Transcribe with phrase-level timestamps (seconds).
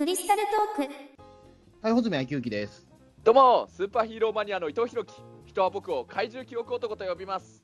[0.00, 0.40] クリスタル
[0.76, 0.92] トーク。
[1.82, 2.88] はい、穂積昭之です。
[3.22, 5.12] どうもスーパーヒーローマニアの伊藤弘樹。
[5.44, 7.62] 人は僕を怪獣記憶男と呼びます。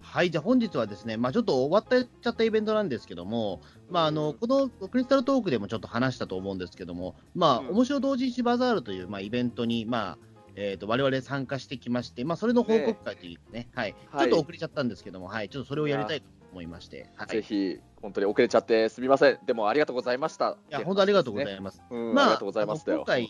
[0.00, 7.68] はい、じゃあ本日はですね、まあちょっと終わっちゃったイベントなんですけども、まああの、このクリスタルトークでもちょっと話したと思うんですけども、まあ、うん。
[7.70, 10.18] 面白同人誌バザールという、まあ、イベントに、まあ、
[10.54, 17.38] えっ、と、我々参加してきまして、まあ、それの報告会というね、はい、はいちょっと遅れちゃったんですけども、はい、ちょっとそれをやりたいと思いまして、はい。
[17.38, 17.42] い。
[17.42, 19.38] ぜひ本当に遅れちゃってすみません。
[19.46, 20.56] でもありがとうございました。
[20.68, 21.80] や、本当ありがとうございます。
[21.88, 22.84] うんまあ、ありがとうございます。
[22.84, 23.28] 今回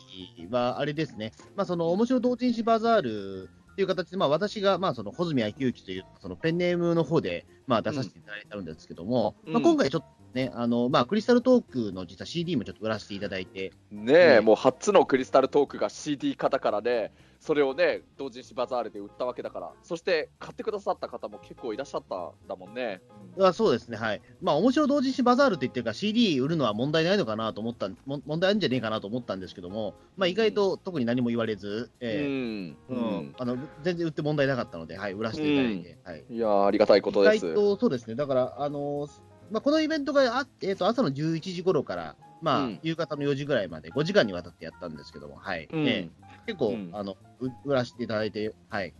[0.50, 9.52] はあれですね、まあ、その面白同人誌バザールという形で、まあ、私が、まあ、その穂積昭之というそのペンネームの方で、まあ、出させていただいたんですけども、うん。
[9.52, 19.72] まあ、今回ちょっとね、あのまあ、クリスタルトークの実は CD もちょっと売らせていただいて、ねえ、うんもう初のクリスタルトークが CD 型からねそれをね同人誌バザールで売ったわけだから。
[19.82, 23.00] そして買ってくださった方も結構いらっしゃったんだもんね、
[23.40, 24.22] あそうですね、はい。
[24.40, 32.22] まあ、面白同人誌バザールって言ってるから CD 売るのは問題ないのかなと思った、も問題あるんじゃねえかなと思ったんですけども、まあ、意外と特に何も言われず、うえ。
[32.22, 32.28] ん。
[32.28, 33.34] ーうん。
[33.36, 36.24] あの全然売って問題なかったので、はい、売らせていただいて、はい。
[36.30, 37.36] いやーありがたいことです。
[37.38, 39.10] 意外とそうですね、だから、あのー
[39.50, 42.80] まあ、このイベントがあ、えー、と朝の11時頃から、まあうん。
[42.82, 45.68] 夕方の4時ぐらいまで、5時間にわたってやったんですけども、はい。
[45.72, 45.86] うん。
[45.86, 46.90] えー結構、うん。
[46.92, 48.92] あのう売らせていただいて、はい、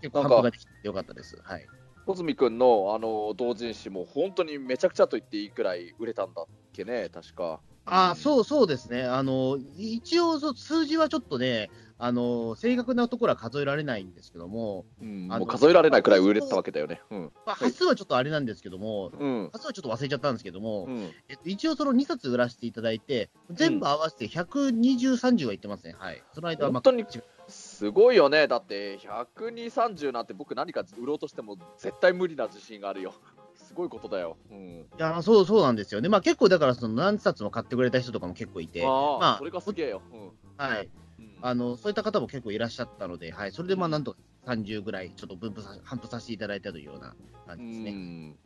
[0.00, 1.36] 結構、なんか販売ができてよかったです。
[1.42, 1.66] はい。
[2.06, 7.60] 穂積君のあの同人誌も本当にめちゃくちゃと言っていいくらい売れたんだっけね、確か。
[7.86, 11.70] あそうそうですね、あの一応そう、数字はちょっとね、
[12.02, 17.02] あの正確なところは数えられないんですけども、うん、もう数えられないくらい売れてたわけだよね。
[17.10, 17.32] うん。
[17.44, 19.50] まあ、端数はちょっとあれなんですけども、うん。
[19.52, 25.94] 端数はちょっと忘れちゃったんですけども、うん、えっと、一応その2冊売らせていただいて、全部合わせて120、30は言ってますね。
[25.98, 26.22] はい。
[26.34, 27.04] その間は、まあ、本当に
[27.48, 28.48] すごいよね。
[28.48, 33.12] だって、120、30なんて僕何か売ろうとしても絶対無理な自信があるよ。
[33.56, 34.36] すごいことだよ。
[34.50, 34.58] うん。
[34.58, 36.08] いや、そう、そうなんですよね。
[36.08, 40.02] まあ結構だから、その何冊も買ってくれた人とかも結構いて、ああ、まあそれがすげえよ。
[40.12, 40.32] うん。
[40.56, 40.88] はい。
[41.20, 43.52] うんあの、そういった方も結構いらっしゃったので、はい。
[43.52, 47.14] それでまあなんとか30ぐらい、ちょっと分布さ、頒布させていただいたというような
[47.46, 47.90] 感じですうね。
[47.92, 48.38] ん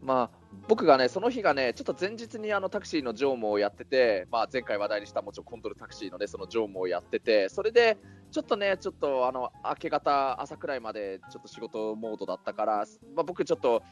[0.00, 7.96] まあ、僕がね、その日がね、ちょっと前日にあのタクシーの乗務をやってて、まあ、前回話題にしたもちろんコンドルタクシーのね、その乗務をやってて、それで、
[8.30, 12.84] ちょっとね、ちょっとあの明け方、朝くらいまでちょっと仕事モードだったから、
[13.14, 13.82] まあ、僕ちょっと、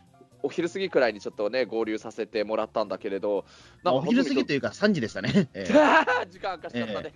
[0.44, 3.46] お昼過ぎくらいにちょっとね、合流させてもらったんだけれど、
[3.82, 5.48] まあお昼過ぎとというか3時でしたね。
[5.54, 7.14] ええ時間明かしちゃったね。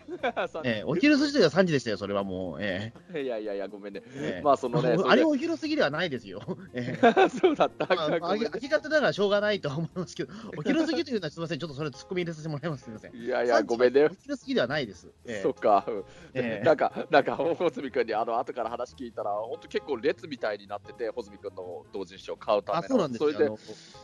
[0.65, 2.57] ええお昼過ぎというか3時でしたよ、それはもう。
[2.61, 4.03] え いやいやいや、ごめんね。
[4.07, 6.41] えええまあ、そのね、そあれれお昼過ぎではないですよ。
[7.41, 7.95] そうだった。
[7.95, 13.15] まあ、明け方だからしょうがないとは思いますけど、お昼過ぎというのはすみません、ちょっとそれ、突っ込み入れさせてもらいます、すみません。
[13.15, 14.09] いやいや、ごめんねお。
[14.09, 15.09] 昼過ぎではないです。
[15.27, 22.85] ええそっか、うんええなんか、なんか、穂積君にあの後から話聞いたら、本当結構列みたいになってて、穂積君の同人誌を買うための。
[22.85, 23.51] あそうなんですよそれで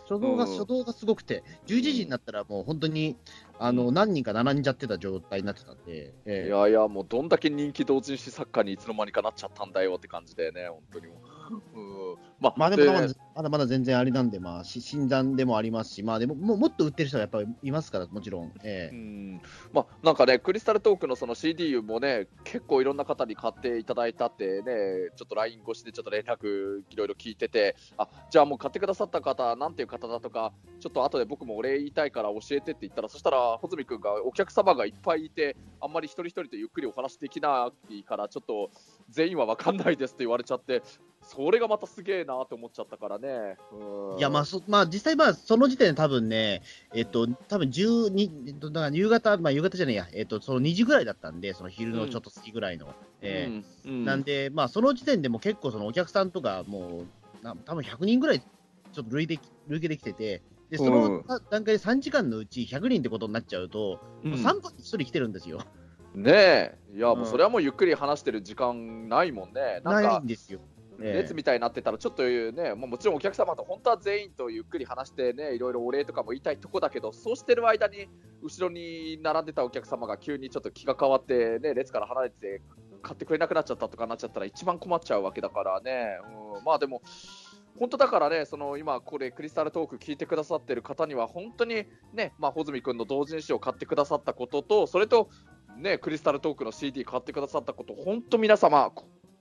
[0.09, 0.51] 初動が、うん。
[0.51, 3.17] 初動がすごくて、11時になったらもう本当に
[3.59, 6.47] あの何人か並んじゃってた状態になってたんで、ええ。
[6.47, 11.34] いやいや、もうどんだけ人気同人誌作家にいつの間にかなっちゃったんだよって感じでね、本当にもう。
[11.51, 18.53] うん、まあ、まあでもまだでまだまだ全然あれなんで、まあ、し診断でもありますし、まあでももうもっと売ってる人がやっぱりいますから、もちろん。
[18.63, 18.95] ええ。
[18.95, 19.43] うん。
[19.73, 38.71] まあ、なんかね、クリスタルトークのその CD もね、結構いろんな方に買っていただいたってね、ちょっと LINE 越しでちょっと連絡いろいろ聞いてて、あじゃあもう買ってくださった方、なんていう方だとか、ちょっと後で僕もお礼言いたいから教えてって言ったら、そしたら、穂積君がお客様がいっぱいいて、あんまり一人一人とゆっくりお話できないから、ちょっと
[39.09, 40.83] 全員は分かんないですって言われちゃって、
[41.27, 43.57] それがまたすげえなって思っちゃったからね。
[43.73, 46.63] うんいやまあそまあ、実際、まあ、その時点で多分ね、
[46.95, 52.95] えっと、多分12、えっと、だから夕方、まあ、夕方じゃないや、えっと、その2時ぐらいだったんで、その昼のちょっと過ぎぐらいの。
[53.23, 57.05] ええうんうんなんで、まあ、その時点でも結構、そのお客さんとか、も
[57.43, 65.61] う、な多分100人ぐらい、ちょっと累計累計できてて、でそのうん段階で3時間のうち100人ってことになっちゃうと、うんもう3分に1人来てるんですよ。
[66.15, 69.81] ねえ、いや、うんもうそれはもうゆっくり話してる時間ないもんね。
[69.85, 70.61] なんないかんですよ。
[70.99, 78.09] 列みたいになってたら、ちょっとね、もちろんお客様と本当は全員とゆっくり話してね、いろいろお礼とかも言いたいとこだけど、そうしてる間に、
[78.43, 82.63] 後ろに並んでたお客様が急にちょっと気が変わって、ね、列から離れて、
[83.03, 86.19] 買ってくれなくなっちゃったとかなっちゃったら、一番困っちゃうわけだからね。
[86.57, 87.03] うん、まあでも
[87.79, 95.29] 本当だからね、その今、これ、クリスタルトーク聞いてくださってる方には、本当にね、まあ、穂積君の同人誌を買ってくださったことと、それと、
[95.77, 98.93] ね、クリスタルトークの CD 買ってくださったこと、本当皆様、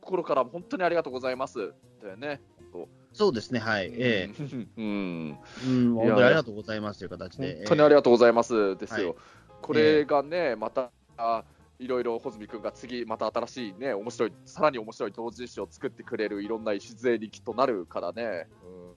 [0.04, 1.74] 心から本当にありがとうございます。
[2.02, 2.42] だよね。
[3.14, 3.94] そうですね、はい。
[3.94, 4.34] ええ
[4.78, 7.64] うん、うん、本当にありがとうございますという形本で。
[7.66, 9.10] 当にありがとうございますですよ。
[9.10, 9.18] はい
[9.64, 11.46] これがね、また、あ
[11.80, 18.48] いろいろ穂積君が次、また新しいね、面白い、さらに面白い同人誌を作ってくれるいろんな礎にきっとなるからね。
[18.64, 18.94] うん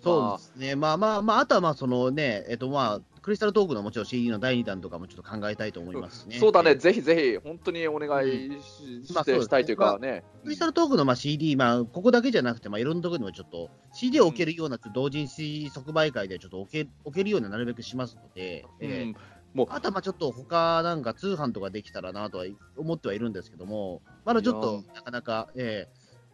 [0.00, 6.38] そうですね、まあまあまあ、あとはまあ、そのね、えっとまあ、クリスタルトークのもちろん CD の第2弾とかもちょっと考えたいと思いますね。
[6.38, 10.22] そうだね、えぜひぜひ、本当にお願いし,、まあしたいというかね。
[10.42, 18.90] クリスタルトークのまあ CD、まあ、ここだけじゃなくて、まあ、いろんなところにもちょっと CD を置けるような同人誌即売会でちょっと置け置けるようになるべくしますので、うん。
[18.90, 19.14] えー
[19.54, 22.44] もうあとはまあちょっと他なんか通販とかできたらなとは
[22.76, 25.86] 思ってはいるんですけども、まだちょっいとなかなか、え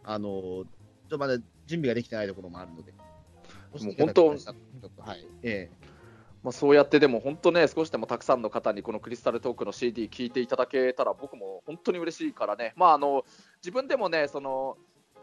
[0.03, 1.37] ーあのーちょっとまだ
[1.67, 4.55] 準備ができてないところもあるので、もう本当ちょっ
[4.95, 5.69] とはい、え
[6.43, 13.25] まあ、そうやってでも本当ね、少しでもたくさんの方にこのクリスタルトークの CD 聞いていただけたら、僕も本当に嬉しいからね、まあ、あの
[13.61, 14.77] 自分でもね、その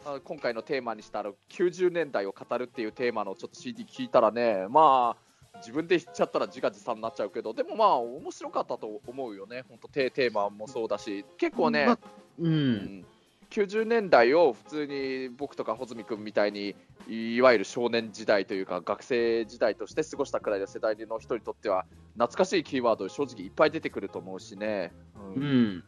[0.05, 11.99] あ今回のテーマにしたあの90年代を語るっていうテーマのちょっと CD 聞いたらね、まあ、自分で言っちゃったら自画自賛になっちゃうけど、でもまあ、面白かったと思うよね、本当テ、テーマもそうだし、結構ね、まあ
[12.39, 13.07] う、うんん
[13.51, 16.77] 90年代を普通に僕とか穂積君みたいに
[17.09, 24.93] いわゆる少年時代というか学生時代として過ごしたくらいの世代の人にとっては懐かしいキーワード正直いっぱい出てくると思うしね。
[25.37, 25.45] ううん。
[25.77, 25.85] ん、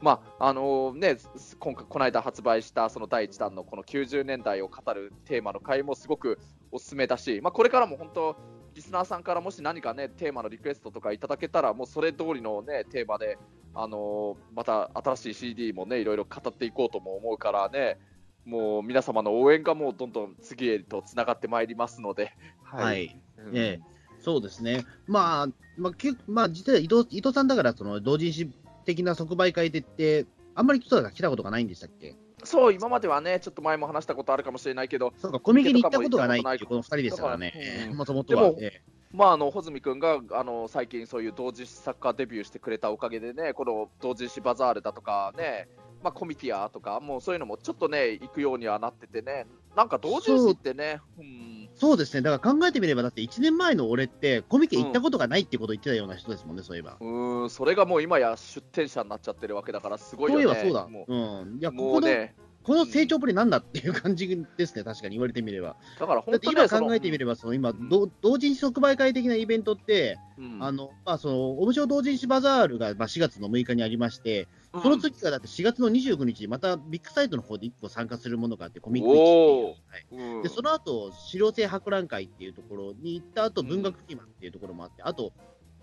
[0.00, 1.16] まああのね
[1.58, 6.38] 今回この間発売したその第1弾のこの90年代を語るテーマの回もすごく
[6.70, 8.36] おすすめだし、まあ、これからも本当
[8.74, 13.38] リスナーさんからもし何かねテーマのリクエストとかいただけたらもうそれ通りのねテーマで
[13.80, 17.98] あのまた新しい CD もねいろいろ語っていこうとも思うからね
[18.44, 22.32] もう皆様の応援がもうどんどん次へとつながってまいりますので、
[22.64, 23.56] はい、うん。
[23.56, 28.50] ええそうですね、まあ、まあ、けまあ、実は伊藤伊藤さんだから、その同人誌
[28.84, 30.26] 的な即売会でって、
[30.56, 32.16] あんまり人が来たことがないんでしたっけ？
[32.42, 37.92] そう今まではねちょっと前も話したことあるかもしれないけどそうか、コミケに行ったことがないっていうこの2人ですからね。
[37.94, 38.42] もともとは。
[38.42, 38.56] でも。
[38.60, 38.82] え
[39.12, 45.68] まあ、あの穂積君があの最近そういう同人誌作家デビューしてくれたおかげでねこの同人誌バザールだとかね、
[46.02, 49.46] まあ、コミティアとかもうそういうのもちょっとね行くようにはなっててね
[49.76, 56.96] なんか同人誌ってねうんそうですね、だから考えてみれば、だって1年前の俺って、コミケ行ったことがないってことを言ってたような人ですもんね、そういえば。
[57.00, 60.88] うーんそれがもう今や出店者になっちゃってるわけだからすごいよねそういえばそうだ。
[60.88, 61.14] もう
[61.44, 61.58] ん。
[61.58, 62.34] いや、うここの、もうね
[62.68, 64.28] この成長ぶりなんだっていう感じ
[64.58, 65.76] ですね、確かに言われてみれば。
[65.98, 67.88] だから本当ね今考えてみれば、その今、ん。
[67.88, 70.58] 同同人誌即売会的なイベントって、うん。
[70.62, 74.82] あの、まあ、その、面白同人誌バザールが、まあ、4月の6日にありまして、うん。
[74.82, 80.34] その次がだって4月の29日にまたビッグサイトの方で1個参加するものがあって、コミック市はい。
[80.36, 80.42] うん。
[80.42, 85.32] で、その後、資料性博覧会っていうところに行った後、文学フィマっていうところもあって、あと、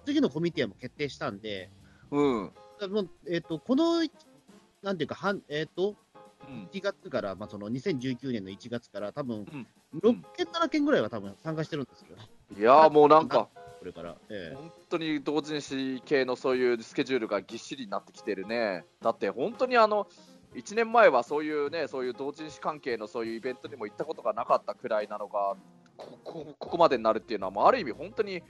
[0.05, 1.71] 次のコミティアも決定したんで、
[2.11, 2.51] うん。
[2.91, 4.01] もうえっ、と、この、
[4.83, 5.95] なんていうか、はんえっ、と、うん
[6.71, 9.67] 1月から、まあ、その2019年の1月から、多分ん。
[10.01, 12.17] 6件、7件ぐらいは多分参加してるんですよ、
[12.57, 13.49] いやーもうなんか
[13.79, 14.15] これから。
[14.29, 14.55] ええ。
[14.55, 18.85] 本当に同人誌系のそういうスケジュールがぎっしりになってきてるね。
[19.01, 20.07] だって本当にあの
[20.55, 25.55] 1年前はそういうね、そういう同人誌関係のそういうイベントにも行ったことがなかったくらいなのが、
[25.97, 28.41] ここここまでになるっていうのは、もうある意味本当に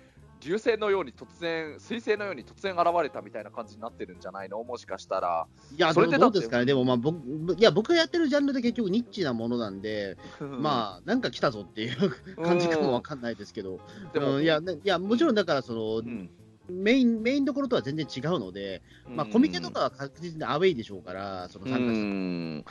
[0.42, 4.64] 流星のように突然、彗星のように突然現れたみたいな感じになってるんじゃないの？
[4.64, 5.48] もしかしたら。
[5.76, 7.18] いや、でそれでどうですかね、でも、まあ、僕、
[7.58, 12.12] いや、僕がやってるジャンルで結局ニッチなものなんで、まあ、なんか来たぞっていう
[12.44, 13.80] 感じかもわかんないですけど、
[14.14, 16.30] でもうんいや、ねいや、もちろんだから、その、うん。
[16.68, 22.66] メイン、メインどころとは全然違うので、まあ、コミケとかは確実にアウェイでしょうから、そのう参加うん。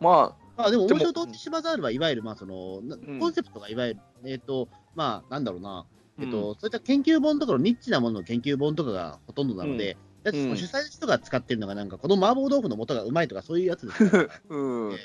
[0.00, 2.80] ままあ、でも、でも面白い同時バザールはいわゆる、まあ、その、
[3.18, 5.86] コンセプトがいわゆる、えっ、と、まあ、なんだろうな、
[6.20, 14.56] えっ、うと、そういった研究本とかのニッチなものの研究本とかがほとんどなので、だってその主催の人が使ってるのが、なんか、この麻婆豆腐の素がうまいとか、そういうやつですから、 う
[14.90, 14.92] ん。
[14.92, 14.96] え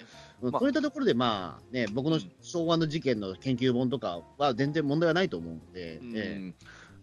[0.41, 0.51] うん。
[0.51, 0.59] まあ。
[0.59, 6.13] そういったところで、まあ、ね、僕の昭和の事件の研究本とかは全然問題はないと思うので、うん。
[6.15, 6.53] え。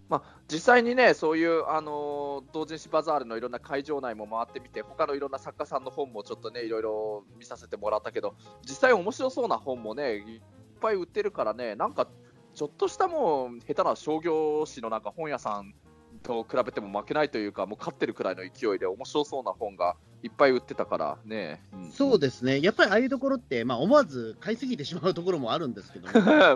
[0.08, 10.40] まあ、実際にね、そういう、あのー同人誌バザールのいろんな会場内も回ってみて、他のいろんな作家さんの本もちょっとね、いろいろ見させてもらったけど、実際面白そうな本もね、いっ
[10.80, 12.06] ぱい売ってるからね、なんか、
[12.54, 15.75] ちょっとしたもう、下手な商業誌のなんか本屋さん
[16.23, 21.18] と比べても負けないというか、もう勝ってるくらいの勢いで面白そうな本がいっぱい売ってたから。
[21.25, 21.62] ね。
[21.76, 21.90] ん。
[21.90, 26.08] そうですね、やっぱりああいうところって、まあ、思わず買いすぎてしまうところもあるんですけど。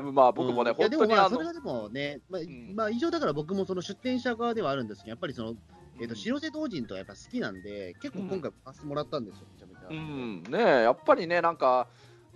[0.02, 0.12] も。
[0.12, 0.76] まあ僕もね、うん。
[0.76, 2.74] 本当にあのそれ、がでもね、まあん。
[2.74, 5.54] まあ、以上だから僕もその出店者側ではあるんですけど、やっぱりその、
[5.96, 6.08] えー、うん。
[6.08, 9.88] と白瀬同人とかやっぱ好きなんで、結構今回買わせてもらったんですよ、めちゃめちゃ。
[9.90, 11.88] うん、ねえやっぱりね、なんか、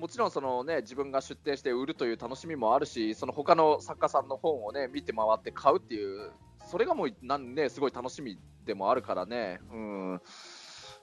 [0.03, 6.33] もちろんその、ね、自分が出店して売るという楽しみもあるし、その他の作家さんの本を、ね、見て回って買うっていう、
[6.69, 10.21] それがもうなん、ね、すごい楽しみでもあるからね、うん、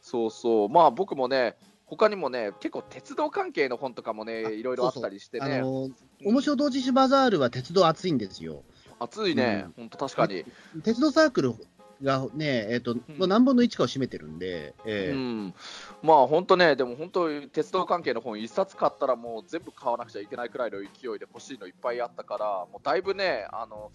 [0.01, 5.89] そうそう、まあ僕もね、他にもね、結構鉄道関係の本とかもね、あいろいろあったりしてね、あの
[6.25, 8.65] 面白同時誌バザールは鉄道熱いんですよ。
[8.99, 10.43] 熱いね、本当確かに。
[10.83, 11.53] 鉄道サークル
[12.01, 15.53] がね、えっ、と、の何分の1かを占めてるんで、えうーん、
[16.01, 20.87] まあ本当ね、でも本当、鉄道関係の本、一冊買ったらもう全部買わなくちゃいけないくらいの勢い
[21.19, 23.91] で欲しいのいっぱいあったから、もうだいぶね、あの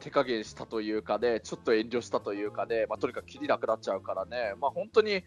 [0.00, 5.24] 手加減したというかね、ちょっと遠慮したというかね、まあ、とにかく切りなくなっちゃうからね、まあ、本当に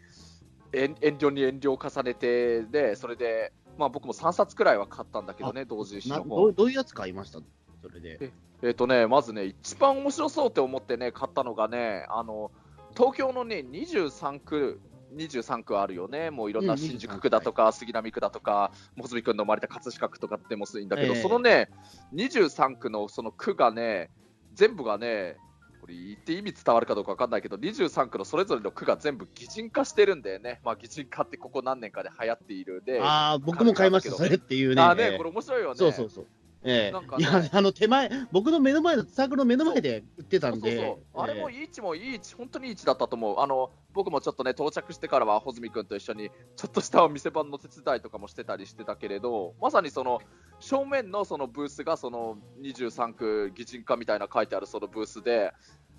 [0.74, 7.40] 遠遠慮に遠慮を重ねて、で、それで、まあ、僕も3冊くらいは買ったんだけどね、同人誌なの本どうどういうやつ買いました？
[7.82, 8.32] それで。
[8.66, 12.52] えっ、とね、まずね、一番面白そうって思ってね、買ったのがね、あの、
[12.98, 14.82] 東京のね、23区、
[15.16, 21.70] 23区あるよね、もういろんなうん新宿区だとか、杉並区だとか、モズミ君の生まれた葛飾区とかでもいいんだけど、ええそのね、
[22.16, 24.10] 23区のその区がね、
[24.56, 25.38] 全部がね、
[25.80, 30.60] これ言って意味伝わるかどうか分かんないけど、23区のそれぞれの区が全部擬人化してるんだよね。
[30.64, 34.82] まあ、擬人化ってここ何年かで流行っているで、ああ、僕も買いました、それっていうね。
[34.82, 35.76] あーね、ええこれ面白いよね。
[35.76, 36.28] そうそうそう。
[36.66, 36.92] ええ。
[36.92, 37.24] なんかね。
[37.24, 41.24] いや、あの手前、僕の目の前の、サークルの目の前で売ってたんで、そうそうそう。
[41.24, 43.40] あれもえいい位置もいい位置、本当にいい位置だったと思う。
[43.40, 50.20] あの僕もちょっとね、到着してからは、穂積君と一緒に、ちょっとしたお店番の手伝いとかもしてたりしてたけれど、まさにその
[50.60, 55.54] 正面のそのブースが、その23区擬人化みたいな書いてあるそのブースで、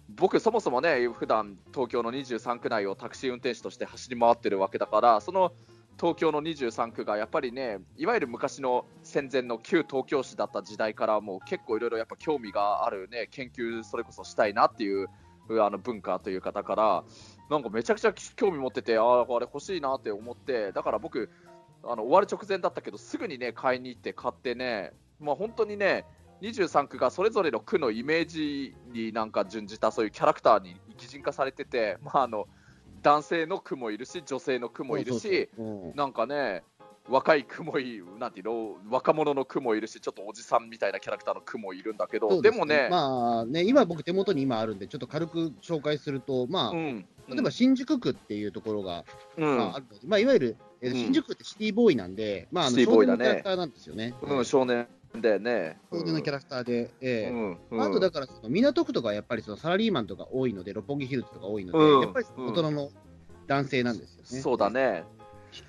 [0.08, 5.52] 僕、そもそもね、普段東京の23区内をタクシー運転手として走り回ってるわけだから、その
[5.98, 15.08] 東京の23区がやっぱりね、いわゆる昔の戦前の旧東京市だった時代から、もう結構いろいろやっぱ興味があるね、研究それこそしたいなっていう
[15.48, 17.04] あの文化というか、だから、
[17.50, 21.30] なんかめちゃくちゃ興味持ってて、ああ、あれ欲しいなって思って、だから僕、
[21.82, 26.04] あの終わる直前だったけど、すぐにね、買いに行って買ってね、まあ本当にね、
[26.42, 32.46] 23区がそれぞれの区のイメージになんか準じたそういうキャラクターに擬人化されてて、まあ、あの
[33.06, 35.48] 男性の区もいるし、女性の区えもいるし、
[35.94, 36.64] なんかね、
[37.08, 49.04] 若い区もいる、なんていうの、若者の区もいるし、ちょっとおじさんみたいなキャラクターの区もいるんだけど、ですもね、まあね、今僕手元に今あるんで、ちょっと軽く紹介すると、まあ、うん、例えば新宿区っていうところが、
[49.36, 50.96] うん、まあ、あるので、まあ、いわゆる、えーうん。
[50.96, 54.14] 新宿区ってシティボーイなんで、まあ、あの少年のキャラクターなんですよね。
[54.22, 54.88] うん、少年
[55.20, 55.78] だよね。
[55.92, 57.30] 少年のキャラクターで、ええ。
[57.30, 57.82] うんうん。
[57.82, 62.00] あとだからその港区とかはやっぱりそのサラリーマンとか多いので、六本木ヒルズとか多いので、うん。
[62.00, 62.90] やっぱり大人の
[63.46, 64.40] 男性なんですよね。
[64.40, 64.70] そうだ。
[64.70, 65.04] ね。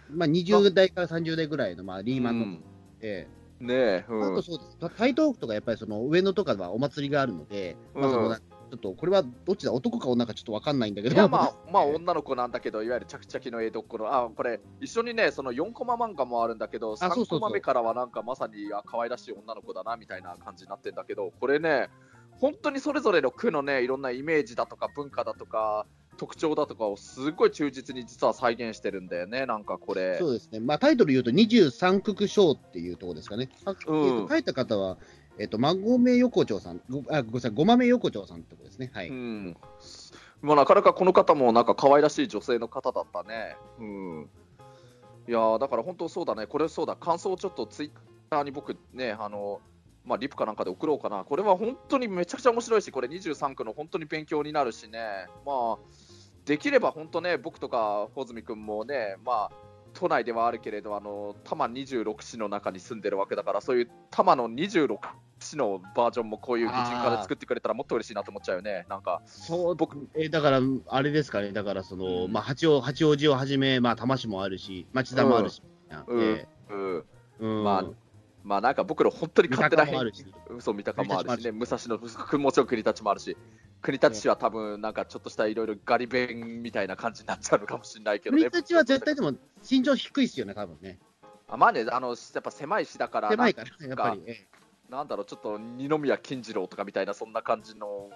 [0.09, 2.63] まあ、20代から30代ぐらいのまあリーマンの、うん。
[3.01, 3.27] え
[3.59, 4.33] ねえ、えうん。
[4.33, 8.37] あとそうです、台東区とかやっぱりその上野とかはお祭りがあるので、まあそのうん
[8.69, 17.39] ちょっとこれはどっちだ、男か女かちょっと分かんないんだけど、いやまあ、まあ、ええ女の子なんだけど、いわゆるチャキチャキの江戸っ子の、あ、これ、一緒にね、その4コマ漫画もあるんだけど、3そうそうそう。
[17.39, 21.89] コマ目からはなんかまさに、あ、可愛らしい女の子だな、みたいな感じになってんだけど、これね、
[22.31, 25.85] 本当にそれぞれの区のね、いろんなイメージだとか文化だとか、
[26.17, 30.17] 特徴だとかをすごい忠実に実は再現してるんだよね、なんかこれ。
[30.17, 33.49] そうですね、まあ、タイトル言うと、23区賞っていうところですかね。
[33.65, 34.27] あうん。
[34.27, 34.97] 書いた方は、
[35.39, 38.91] えっと、まごめ横丁さん、ごあごめんなさい、ごまめ横丁さんってことですね。
[38.93, 39.09] はい。
[39.09, 39.57] うん。
[40.41, 43.55] まあ、なかなかこの方もなんか可愛らしい女性の方だったね。
[43.79, 44.29] うん。
[45.27, 47.91] いやだから本当そうだね、これそうだ、感想をちょっとツイッ
[48.29, 49.61] ターに僕ね、あの、
[50.05, 51.25] まあ、リプかなんかで送ろうかな。
[51.25, 55.27] これは本当にめちゃくちゃ面白いし、これ23区の本当に勉強になるしね。
[55.45, 55.77] まあ、
[56.45, 59.51] できれば本当ね、僕とか穂積君もね、まあ、
[59.93, 64.97] 都内ではあるけれど、あの多摩26市の中に住んでるわけだから、そういう多摩の26
[65.47, 69.21] 市のバージョンもこういう擬人化で作ってくれたらもっと嬉しいなと思っちゃうよね、なんか。
[69.25, 72.31] そう僕えーだから、あれですかね、だからその、うん。
[72.31, 75.61] まあ、八王八王子をはじめ、まあ、多摩市もあるし、町田もあるし、
[76.07, 76.21] うん。
[76.21, 76.77] えうん。
[76.77, 77.03] ー。
[77.39, 77.63] うん。
[77.63, 77.83] まあ
[78.43, 81.97] まあなんか僕ら本当に三勝手な変鷹もあるし、嘘三鷹もあるしね、国武蔵野、
[82.39, 83.35] もちろん国立もあるし、
[83.81, 88.49] 国立市は多分なんかちょっとしたいろいろガリ弁みたいな感じになっちゃうのかもしれないけどね。
[88.49, 89.33] 国立は絶対でも
[89.69, 90.97] 身長低いっすよね、多分ね。
[91.49, 94.23] あまあね、あのやっぱ狭い市だから、狭いから、やっぱり。
[94.27, 94.56] えな
[94.89, 98.09] なんだろう、ちょっと二宮金次郎とかみたいな、そんな感じの、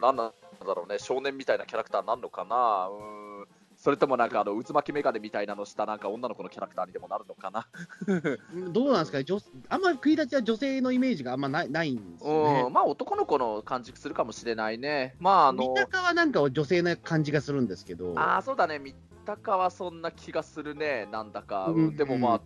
[0.00, 0.32] なんなん
[0.66, 3.46] だろうね、少年みたいなキャラクターになるのかな、うん。
[3.76, 7.68] それともなんかあの渦巻き眼鏡みたいなのしたなんか女の子のキャラクターにでもなるのかな。
[8.06, 8.38] ー
[8.72, 12.62] どうなんですかね、女あんまり国立は女性のイメージがあんまないないんですよね。
[12.66, 12.72] うん、。
[12.72, 15.14] まあ男の子の感じするかもしれないね。
[15.20, 18.94] まああの三鷹はなんか女性な感じがするんですけど、ああ、そうだね、三
[19.26, 21.96] 鷹はそんな気がするね、なんだか、うんうん。
[21.96, 22.40] でもまあ、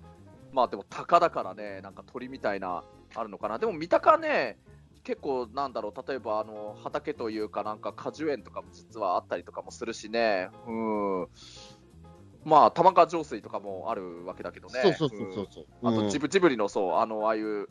[0.53, 2.83] まあでも鷹だからね、なんか鳥みたいな、
[3.15, 4.59] あるのかな、でも三鷹ね、
[5.03, 11.29] 結構なんだろう、例えばあの畑というか、なんか果樹園とかも実はあったりとかもするしね、うん、
[12.45, 15.67] まあ、玉川上水とかもあるわけだけどね、そうそうそうそうそう。
[15.83, 15.89] うん。
[15.89, 16.05] あうん。
[16.07, 17.67] とジブジブリのそう、あのああいう、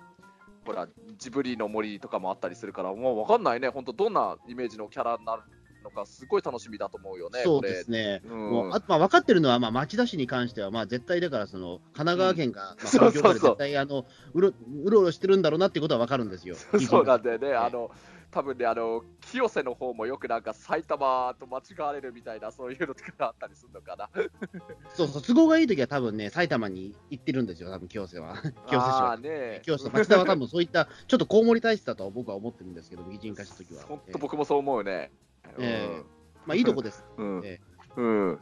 [0.65, 5.43] ほら、ジブリの森とかもあったりするから、もう分かんないね、本当、どんなイメージのキャラになる
[5.89, 8.21] のか、すごい楽しみだと思うよね、そうですね。
[8.25, 14.53] うんもうあとまあ分かってるのは、まあ、町田市に関しては、まあ、絶対だから、その神奈川県が、まあ、そうそうそう東京から絶対あのうろ
[14.83, 16.55] うろしてるんだろうなっていうことは分かるんですよ。
[16.89, 17.91] そうなんだよね、あの
[18.31, 24.09] 多分ね、あの、清瀬の方もよくなんか埼玉と間違われるみたいな、そういうのとかがあったりするのかな。
[24.93, 28.37] そうそう、都合がいいときは多分ね、埼玉に行ってるんですよ、多分清瀬は。
[28.37, 29.21] 清瀬市あはー。
[29.21, 33.83] ね清瀬、町田は多分そういった、ちょっとコウモリ体質だとは僕は思ってるんですけど、擬人化したときは。
[33.89, 34.91] 本当僕もそう思うね。
[34.91, 35.28] え
[35.59, 36.03] え
[36.45, 37.05] まあいいとこです。
[37.17, 37.41] うん。
[37.43, 37.59] え
[37.97, 38.39] うん。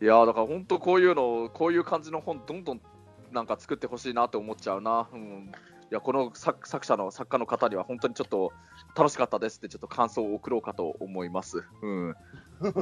[0.00, 2.80] いやーだから本当こういうの、こういう感じの本、どんどん
[3.32, 5.08] なんか作ってほしいなと思っちゃうな。
[5.12, 5.52] うん。
[5.90, 8.52] いや、この作作者の作家の方には本当にちょっと
[8.96, 11.64] 楽しかったですって、ちょっと感想を送ろうかと思います。
[11.82, 12.08] うん。
[12.08, 12.14] うん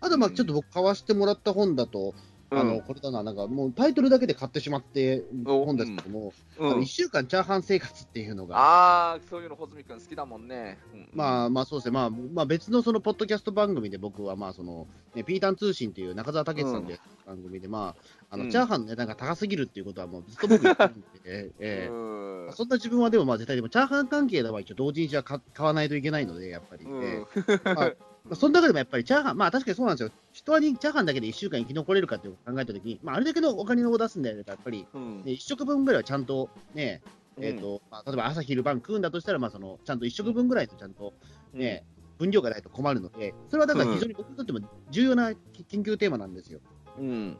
[0.00, 2.14] あと、まあちょっと僕、買わしてもらった本だと、
[2.50, 10.78] あのうんこれだな、なんかもうタイトルだけで買ってしまってる本ですけども、あのうん1週間チャーハン生活っていうのが、ああ、そういうの、穂積君好きだもんね。
[10.92, 11.08] うん。
[11.12, 18.50] まあまあそうですね、まあ、まあ、別のそのポッドキャスト番組で僕は、まあその、ね、ピータン通信っていう中澤武さんで番組で、まあ、あのうん。
[18.50, 21.88] チャーハンの値段が高すぎるっていうことはもうずっと僕言ってるんで、 ええ。
[21.90, 22.52] うん。
[22.52, 27.26] そんな自分はでもまあ絶対でもチャーハン関係では一応同時にじゃあ買買わないといけないので、やっぱり、うん。
[27.64, 27.92] まあ、
[28.32, 30.12] その中でもやっぱりチャーハン、まあ確かにそうなんですよ。
[30.32, 37.02] 人はにチャーハンだけで1週間生き残れるかって考えたときに、まああれだけのお金を出すんだよね、やっぱり、うんね、1食分ぐらいはちゃんとね、
[37.38, 41.12] えっ、と、まあ、例えば朝昼晩食うんだとしたら、まあその、ちゃんと1食分ぐらいとちゃんと
[41.52, 41.84] ね、
[42.18, 45.32] 分量がないと困るので、それはだから非常に僕にとっても重要な
[45.68, 46.60] 研究テーマなんですよ。
[46.98, 47.36] うん。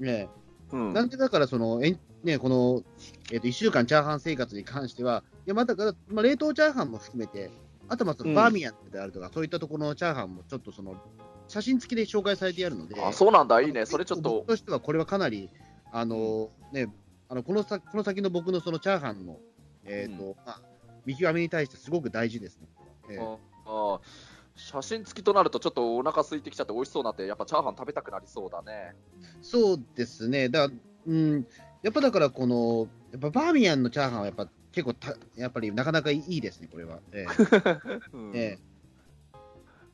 [0.00, 0.28] ね
[0.72, 0.92] うん。
[0.92, 2.82] なんでだからその、えんね、この、
[3.30, 5.76] えっと1週間チャーハン生活に関しては、いやまた、
[6.08, 7.50] まあ、冷凍チャーハンも含めて、
[7.88, 10.96] あとまあバーミヤンであるとか、そういったところのチャーハンもちょっとその
[11.48, 13.86] 写真付きで紹介されてやるので、あ、そうなんだ、いいね。
[13.86, 14.46] それちょっと僕。
[14.48, 15.50] としてはこれはかなり、
[15.92, 16.88] あのね、
[17.28, 19.38] あのこのさこの先の僕のそのチャーハンの、
[19.84, 20.60] えっとまあ、
[21.04, 22.68] 見極めに対してすごく大事ですね。
[23.10, 23.18] ええ
[23.66, 24.00] ああ
[24.56, 28.94] 写真付きとなると、ちょっとお腹空いてきちゃって美味しそうになって、やっぱチャーハン食べたくなりそうだね。
[29.42, 30.70] そうですね、だ
[31.06, 31.46] うん、
[31.82, 36.98] やっぱだから、この、やっぱバーミヤンのチャーハンはやっぱ結構た、やっぱりなかなかいいですね、これは。
[37.12, 37.26] え
[38.12, 38.32] うん。
[38.34, 38.58] ええ。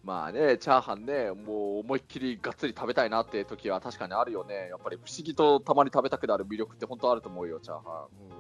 [0.02, 4.68] まあね、チャーハンね、もう思いっきりがっつり食べたいなって時は確かにあるよね。
[4.70, 8.25] やっぱり不思議とたまに食べたくなる魅力って本当あると思うよ、チャーハン。
[8.25, 8.30] うん。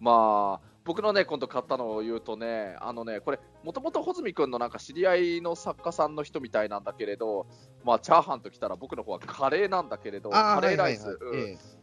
[0.00, 7.46] まあ、僕のね、今度買ったのを言うとね、あのね、これ、もともと穂積君のなんか知り合いの作家さんの人みたいなんだけれど、
[7.82, 11.52] まあ、チャーハンときたら僕の方はカレーなんだけれど、カレーライス、はいはいはい。
[11.52, 11.81] うん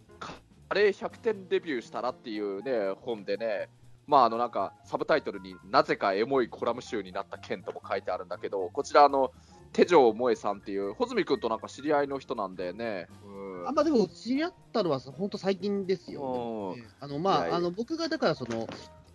[0.76, 3.70] レー100点デビューしたらっていうね、本でね、
[4.08, 9.32] まあ、あのなんかサブタイトルになぜかエモいコラム集になった件とも書いてあるんだけど、こちらあの
[9.72, 13.08] 手錠萌さんっていう、穂積君となんか知り合いの人なんだよね。
[13.26, 13.64] うん。
[13.66, 16.74] えあまあ、でも、知り合ったのは本当最近ですよ。
[16.76, 16.80] うん。
[16.80, 18.66] ええあのまあ、あの僕がだからその、い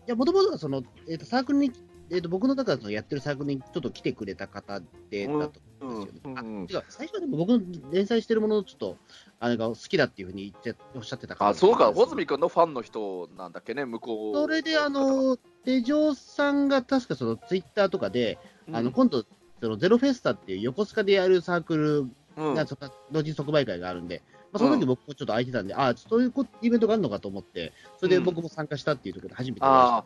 [0.06, 1.72] や、もともとはその、えっとサークルに、
[2.10, 5.73] えっと僕のだからそのやってるサークルにちょっと来てくれた方で、だと思
[6.24, 6.66] うん。
[6.70, 8.96] 違う、最初はでも僕の連載してるものをちょっと、
[9.40, 14.34] あれが好きだっていうふうに言っておっしゃってた方あそうか、穂積君のファンの人なんだっけね、向こう。
[14.34, 19.24] それで、あの、手錠さんが確かそのツイッターとかで、うん、あの今度、
[19.60, 22.66] そのゼロフェスタっていう横須賀でやるサークルうん、が、
[23.12, 30.04] 同時即売会があるんで、まあ、その時僕もちょっと空いてたんで、ああ、そういうこイベントがあるのかと思って、それで僕も参加したっていうところで初めてお会いあ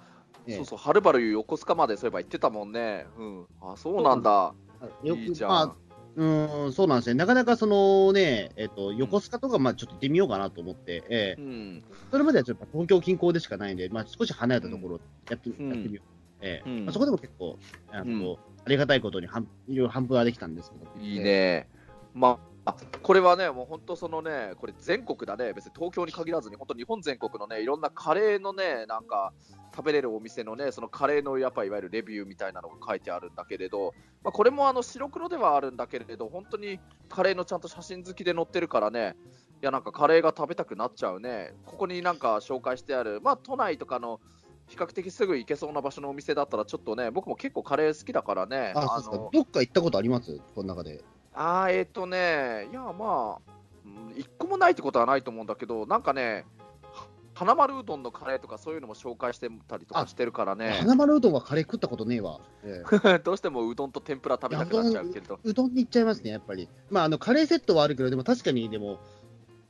[0.56, 3.06] そうそう、はるばる横須賀までそういえば行ってたもんね。
[3.18, 4.54] うん、あそうなんだ。
[5.02, 5.50] よくいいじゃん。
[5.50, 5.74] まあ
[6.16, 7.14] うーん、そうなんですね。
[7.14, 16.08] なかなかそのね、えっ、と、横須賀とか、まあちょっと行ってみようかなと思って、ええうん、それまではちょっと東京近郊でしかないんで、まあ少し離れたところをやって,、うんやってみよう。
[16.40, 17.56] ええうんまあ、そこでも結構、
[17.92, 21.04] あのありがたいことに半いろいろ半分はできたんですけど。
[21.04, 21.68] いいね。
[22.14, 29.32] まあ、これはね、もう本当そのね、これ全国だね、別に東京に限らずに、本当日本全国のね、いろんなカレーのね、なんか、
[29.74, 39.16] 食べれるお店のね、そのカレーのやっぱいわゆるレビューみたいなのが書いてあるんだけれど、まあ、これもあの白黒ではあるんだけれど、本当にカレーのちゃんと写真付きで載ってるからね、
[39.62, 41.54] いやなんかカレーが食べたくなっちゃうね。
[41.64, 44.20] ここになんか紹介してある、まあ都内とかの
[44.66, 48.72] 比較的すぐ行けそうな場所のお店だったらちょっとね、僕も結構カレー好きだからね。
[48.74, 49.16] あ、そうですか。
[49.32, 50.40] どっか行ったことあります？
[50.54, 51.04] この中で。
[51.34, 53.52] あーえっ、とね、いや、まあ、
[53.84, 56.44] うん一個もないってことはないと思うんだけど、なんかね、
[56.92, 62.40] は花丸うどんのカレーとかそういうのも紹介してたりとかしてるからね、花丸うどんはカレー食ったことねえわ。
[62.64, 66.68] ええどうしてもうどんと天ぷら食べたくなっちゃうけれど、うどんに行っちゃいますね、やっぱり。
[66.90, 68.98] まあ、あの、カレーセットはあるけど、でも確かに、でも、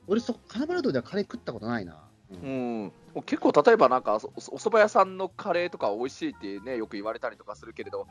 [0.07, 1.93] 俺そ、花丸うどんではカレー食ったことないな。
[2.31, 2.91] ううんん、
[3.25, 4.19] 結構、例えばなんかおお
[4.57, 8.07] 蕎麦屋さんのカレーとか美味しいってね、よく言われたりとかするけれど、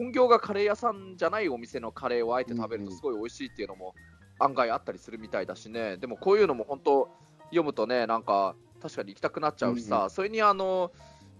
[0.00, 3.94] 本業がカレー屋さんじゃないお店のカレーをあえて食べるとすごい美味しいっていうのも
[4.38, 7.10] 案外あったりするみたいだしね、でもこういうのも本当、
[7.50, 10.90] 読むとね、なんか確かに行きたくなっちゃうしさ、うんそれにあの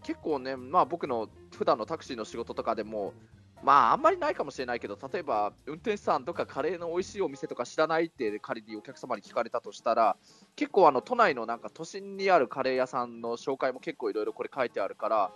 [0.03, 3.14] 結構ね、まあ、僕の普段のタクシーの仕事とかでも、
[3.62, 10.16] まああんまりないかもしれないけど、例えば運転手さんとかカレーの美味しいお店とか知らないって仮にお客様に聞かれたとしたら、
[10.55, 15.33] 結構あの都内のなんか都心にあるカレー屋さんの紹介も結構いろいろこれ書いてあるから、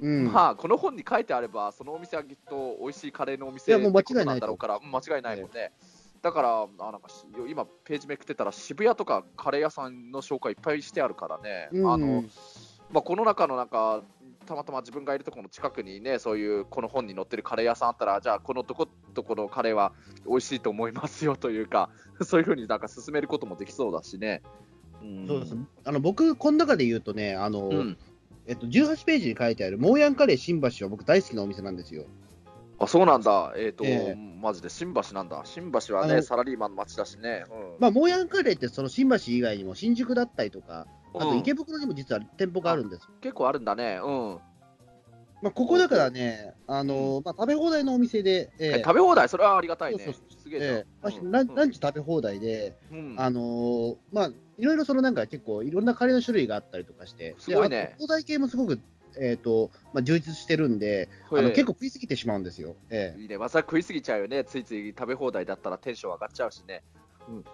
[0.00, 0.32] うん。
[0.32, 5.72] まあこの本に書いてあればそのお店はきっと美味しいカレーのお店いやもう間違いなんだろうからうん間違いないもんね、
[6.22, 12.24] だからあなんかし今ページめくってたら渋谷とかカレー屋さんの紹介いっぱいしてあるからね、うんあの
[12.90, 14.02] まあ、この中のなんか
[14.46, 19.92] たまたま自分がいるところの近くにねそういうこの本に載ってるカレー屋さんあったらじゃあこのどこどこのカレーは
[20.26, 21.90] 美味しいと思いますよというか
[22.24, 24.42] そういうふうになんか進めることもできそうだしね。
[25.02, 25.26] うん。
[25.26, 25.56] そうです。
[25.84, 27.98] あの、僕、この中で言うとね、あの、うん、
[28.46, 32.04] えっと、18ページに書いてある、モーヤンカレー新橋は僕大好きなお店なんですよ。
[32.78, 34.16] あそうなんだ、えっ、と、ええ。
[34.16, 37.76] マジで新橋なんだ、新橋はね、サラリーマンの街だしね、うん。
[37.78, 41.38] まあ、モーヤンカレーってその新橋以外にも新宿だったりとか、あとうん。
[41.38, 43.08] 池袋にも実は店舗があるんです。
[43.20, 44.38] 結構あるんだね、うん
[45.44, 48.82] まあ、ここだからね、あのまあ、食べ放題のお店で、ええ。
[48.82, 51.30] 食べ放題、それはありがたいね、そうそうすげえまあうん。
[51.30, 53.14] ランランチ食べ放題で、うん。
[53.18, 57.94] あのーまあ、いろいろそのなんか結構いろんなカレーの種類があったりとかして、すごいね。
[57.98, 58.80] 放題系もすごく、
[59.18, 62.74] えーとまあ、充実してるんで、あの結構食いすぎてしまうんですよ。
[62.88, 63.20] ええ。
[63.20, 66.82] いいね、まあ、それ食いすぎちゃうよね、ついつい食べ放題だったらテンション上がっちゃうしね。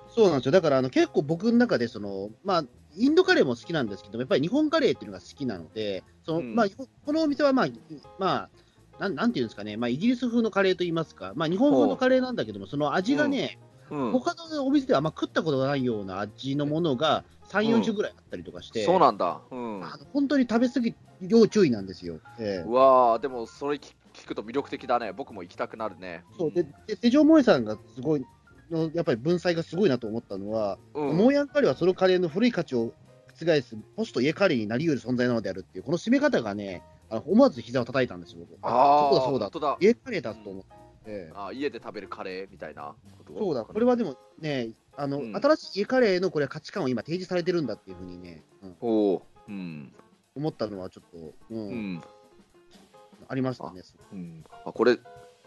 [0.09, 0.52] そうなんですよ。
[0.52, 2.64] だからあの結構僕の中でその、まあ、
[2.96, 6.54] インドカレーも好きなんですけど、やっぱり日本カレーっていうのが好きなので、そのうん。
[6.54, 6.66] まあ、
[7.06, 7.66] このお店は、まあ
[8.18, 8.48] ま
[8.98, 13.59] あなん、なんていうんですかね、まあ、イギリス風のカレーといいますか、まあ、日本風のカレーなんだけども、その味がね、
[13.90, 22.20] うん、他のお店ではあんま食ったことがないような味のものが3、うん4種ぐらいあったりとかして、そうなんだ、うん、あの本当に食べ過ぎ、要注意なんですよ。
[22.38, 22.64] ええ。
[22.64, 26.24] うわー、でもそれ聞聞くと魅力的だね、僕も行きたくなるね。
[26.37, 26.52] そう。
[26.52, 28.24] でで手錠萌えさんがすごい
[28.70, 32.92] の、やっぱり文才がすごいなと思ったのは、うん、モーヤンカレーはそのカレーの古い価値を
[33.38, 38.59] 覆すポスト家カレーになり得る存在なのであるっていう、この締め方がね、あの思わず膝を叩いたんですよ、僕。
[38.62, 39.76] あーそうだそうだ。
[39.80, 40.70] 家カレーだと思って。
[41.06, 43.38] ええあー家で食べるカレーみたいなこと？
[43.38, 45.35] そうだ、これはでもね、あの、うん。
[45.35, 48.76] 新しい家カレーのこれ価値観を今提示されてるんだっていうふうにね、うん。
[48.80, 49.22] おー。
[49.48, 49.92] うん、
[50.37, 51.68] 思ったのはちょっと、うん。
[51.68, 52.02] うん。
[53.28, 53.83] ありましたね。
[54.12, 54.98] うん、あこれ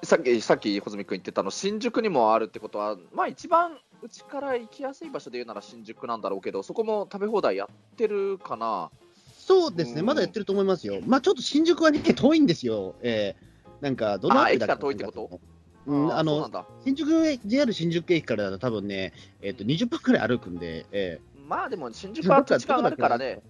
[0.03, 8.91] さっきさっき穂積君言ってたの新宿にもあるってことはまあ一番うちから行きやすい場所で言うなら新宿なんだろうけどそこも食べ放題やってるかな。
[9.37, 10.05] そうですね、うん。
[10.05, 10.99] まだやってると思いますよ。
[11.05, 12.95] まあちょっと新宿はね、遠いんですよ。
[13.01, 15.39] ええなんか、どのあ辺りだ駅から遠いってこと？
[15.85, 16.49] うん、あの
[16.85, 19.11] 新宿へ、JR 新宿駅からだと多分ね、
[19.41, 23.41] えっ、と、20分くらい歩くんで、えまあでも新え宿は土地勘あるからね、。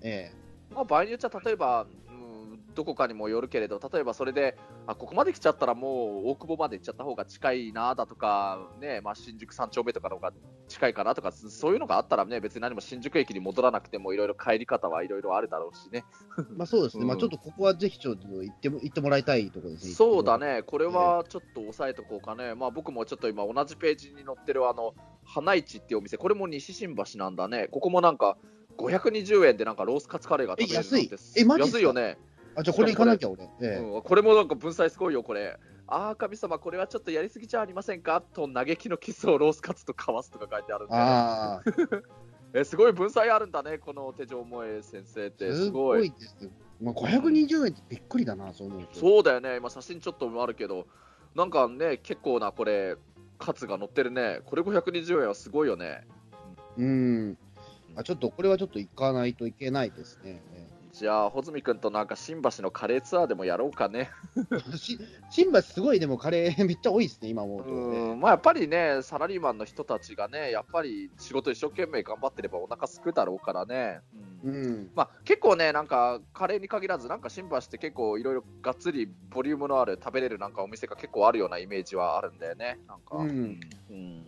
[0.00, 0.32] え
[0.74, 1.88] まあ、場合によっちゃ例えば、うん、
[2.74, 4.56] どこかにもよるけれど例えばそれで
[4.86, 10.32] あここまで来ちゃったらもう大久保まで行っちゃった方が近いなだとか、ねまあ、新宿三丁目とかの方が
[10.68, 16.04] 近いかなとかそういうのがあったらね別に何も新宿駅に戻らなくてもいろいろ帰り方はいろいろあるだろうしね。
[16.38, 17.08] え まあそうですね、うん。
[17.08, 19.94] まあちょっとここはぜひちょっと行っても行ってもらいたいところですね。
[19.94, 20.38] そうだ。
[20.38, 28.36] ね、これはちょっと押さえとこうかね、まあ、僕もちょっと今、同じページに載ってるあの花市っていうお店、これも西新橋なんだね、ここもなんか
[28.76, 30.74] 520円でなんかロースカツカレーが食べれる
[31.60, 32.18] 安いよね、
[32.56, 33.44] あ、じゃあこれ行かなきゃ俺。
[33.44, 35.58] ええうん、これもなんか文才すごいよ、これ。
[35.86, 38.20] ああ、神様、これはちょっとやりすぎじゃありませんか？
[38.20, 41.62] と嘆きのキスをロースカツと交わすとか書いてあるんで、ああ、
[42.58, 45.98] えすごい文才あるんだね、この手錠萌え先生って、すすごい。
[45.98, 46.50] ごいです。
[46.80, 48.98] まあ520円ってびっくりだな、そう思うと。
[48.98, 50.86] そうだよね、今、写真ちょっとあるけど、
[51.34, 52.96] なんかね、結構なこれ、
[53.38, 56.06] カツが乗ってるね、これ520円はすごいよね。
[56.78, 57.38] うん。
[57.96, 60.42] あ、ちょっとこれはちょっと行かないといけないですね。
[60.94, 64.10] えじゃあ、穂積君となんか新橋のカレーツアーでもやろうかね。
[65.30, 67.70] 新橋すごいでもカレーめっちゃ多いですね、今思うと。
[67.70, 74.00] うんまあ、やっぱりね、サラリーマンの人たちがね、やっぱり仕事一生懸命頑張ってればお腹すくだろうからね。
[74.44, 74.90] うんうん。
[74.94, 82.78] まあ、結構ね、なんかカレーに限らず、なんか新橋って結構いろいろがっつりボリュームのある食べれるなんかお店が結構あるようなイメージはあるんだよね。
[82.86, 84.24] なんか、うんうん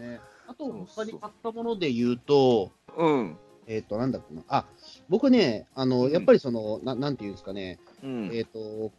[0.00, 4.42] ね、あと、他に買ったもので言うと、うんえっ、と、なんだっけな。
[4.48, 4.64] あ、
[5.12, 6.10] 僕ね、あの、うん。
[6.10, 8.30] やっぱりその、ななんていうんですかね、うん。
[8.32, 8.90] えっ、と、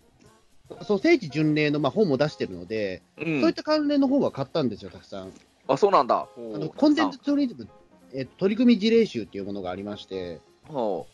[0.83, 3.41] そう、聖地巡礼の、まあ、本も出してるので、うん。
[3.41, 5.33] そういった関連の本は買ったんですよ、たくさん。
[5.67, 6.27] あそうなんだ。
[6.37, 7.67] あのコンテンツツーリズム、
[8.13, 11.07] えー取り組み事例集っていうものがありまして、ほ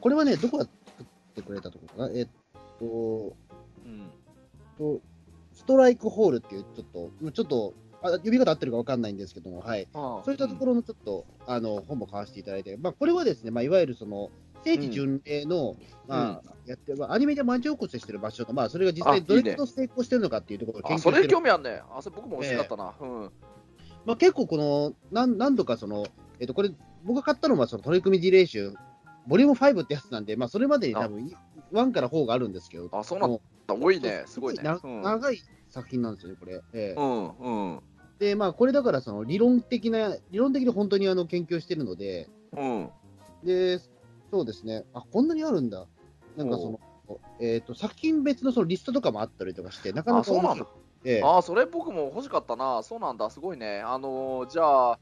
[0.00, 2.28] これはね、どこが作ってくれたところかな、えっ
[2.80, 3.32] と、う
[3.84, 4.10] うん。
[4.76, 5.00] と
[5.54, 9.88] ストライクホールっていう、ちょっと、ちょっと、あ呼び方合ってるか分かんないんですけども、はい。
[9.92, 14.30] そういったところのちょっと、あの本も買わせていただいて、まあ、これはですね、まあ、いわゆるその
[14.64, 21.34] 聖地巡礼の、まあやってまあ、アニメで町おこししてる場所と、まあ、それが実際どれほど成功してるのかっていうところを研あそれ究してる。
[21.34, 21.82] 興味あるね。
[21.94, 22.94] あそれ僕も欲しかったな。
[23.00, 23.30] うん。
[24.04, 26.06] まあ、結構この何、何度かその、
[26.40, 26.70] えっと、これ、
[27.04, 28.74] 僕が買ったのはその取り組み事例集、
[29.26, 31.32] ボリューム5ってやつなんで、まあ、それまでに多分
[31.72, 34.24] 1から4があるんですけど、あそうなんも多いね。
[34.26, 34.62] すごいね。
[34.62, 35.02] なうん。
[35.02, 36.62] 長い作品なんですよね、これ。
[36.72, 37.82] ええうんうん
[38.18, 42.90] で、まあ、これだからその理論的な、理論的に本当にあの研究してるので、うん。
[43.44, 43.78] で、
[44.30, 45.86] そうですね、あこんなにあるんだ。
[46.36, 46.80] なんかその、
[47.40, 50.66] えっ、と、作品別のそのリストとかもあったりとかして、なかなかあそうなんだ。
[51.04, 52.82] ええああ、それ僕も欲しかったな。
[52.82, 53.80] そうなんだ、すごいね。
[53.80, 54.98] あのーじゃあ、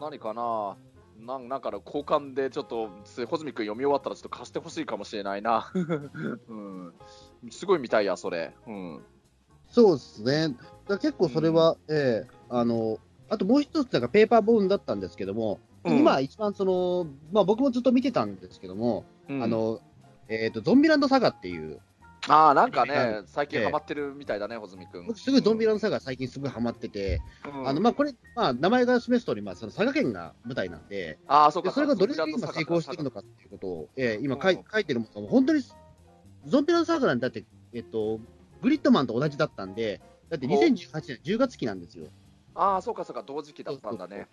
[0.00, 0.76] 何かな。
[1.18, 5.70] なんなんかの交換でちょっと、つ穂積君読み終わったらちょっと貸してほしいかもしれないな。
[6.48, 6.94] うん、
[7.50, 8.54] すごい見たいや、それ。
[8.66, 9.04] うん。
[9.72, 10.54] そうですね。
[10.86, 15.98] だ結構それは、ええあの、あともう一つ、なんかペーパーボーンだったんですけども、うん。
[15.98, 19.42] 今一番その、まあ僕もずっと見てたんですけども、うん。
[19.42, 19.80] あの、
[20.28, 21.80] えっ、と、ゾンビランドサガっていう、
[22.28, 25.06] ああ、なんかあね、最近ええハマってるみたいだね、穂積君。
[25.06, 27.68] 僕すごいゾンビランドサガ最近すごいハマってて、うん。
[27.68, 31.70] あの、まあこれ、まあ名前が示す通り、まあその佐賀県が舞台なんで、ああ、そうか。
[31.70, 35.62] でそれがどれだけ今成功しているのかっていうことを、えー今書い書いてるものが、本当に、
[36.46, 38.20] ゾンビランドサガなんてだって、えっと、
[38.62, 42.06] グリッドマンと同じだったんで、だって2018年10月期なんですよ。
[42.54, 44.28] ああ、そうか、そうか、同時期だったんだね。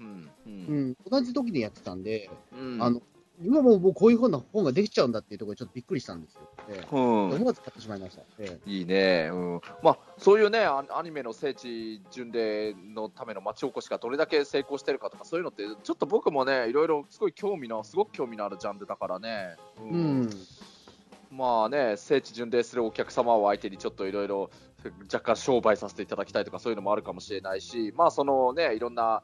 [1.09, 2.81] 同じ時にやってたんで、うん。
[2.81, 3.01] あの、
[3.41, 6.41] 今もうもうこういう本の本ができちゃうんだっていうところでちょっとびっくりしたんですよ。
[6.67, 8.23] えーうん思わず買ってしまいました。
[8.37, 20.29] えいいね、うんまあ、そういうねアアニメの聖地巡礼のための町おこしがどれだけ成功してるかとか、そういうのって、ちょっと僕もね、いろいろすごい興味の、すごく興味のあるジャンルだからね、うーうん。
[21.31, 24.49] まあね、聖地巡礼するお客様を相手にちょっといろいろ
[25.13, 29.23] 若干商売させていただきたいとか、そういうのもあるかもしれないし、まあ、そのね、いろんな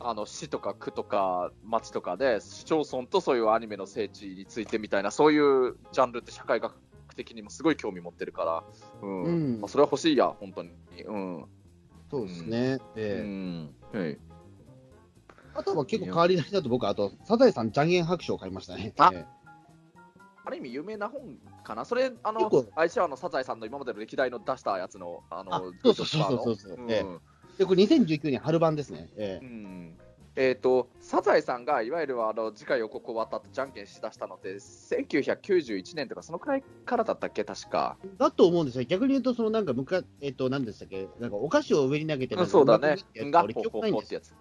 [0.00, 6.74] あの市とか区とか町とかで、市町村とそういうアニメの聖地についてみたいな、そういうジャンルって社会学
[7.14, 8.64] 的にもすごい興味持ってるから、
[9.02, 9.24] うん。
[9.24, 9.60] うん。
[9.60, 10.70] まあ、それは欲しいや、本当に。
[11.06, 11.44] うん。
[12.10, 12.74] そうですね。
[12.74, 13.74] うえーん。
[13.92, 14.18] はい。
[15.56, 18.92] あとは結構変わり種だと僕、あと、サザエさん、ジャンゲン白書を買いましたね。
[18.98, 19.43] あえー
[20.44, 26.56] ある意味有名な本かな、それ、あの結構、相性あのサザエさんの今までの歴代の出したやつの、あの、あそうそうそうそう。
[26.56, 26.90] そううん。
[26.90, 27.04] え
[27.58, 29.08] で、これ2019年春版ですね。
[29.16, 29.98] えーうん。
[30.36, 37.44] えー、とサザエさんがいわゆるあの次回予告終わった後じゃんけんしだしたのって1991年とかそのくらいからだったっけ？
[37.44, 37.96] 確か。
[38.18, 38.84] だと思うんですよ。
[38.84, 41.06] 逆に言うと、そのなんか、むか、えっ、と、何でしたっけ？
[41.20, 42.96] なんか、お菓子を上に投げて、そうだね。
[43.20, 44.34] うまくいがってやつ。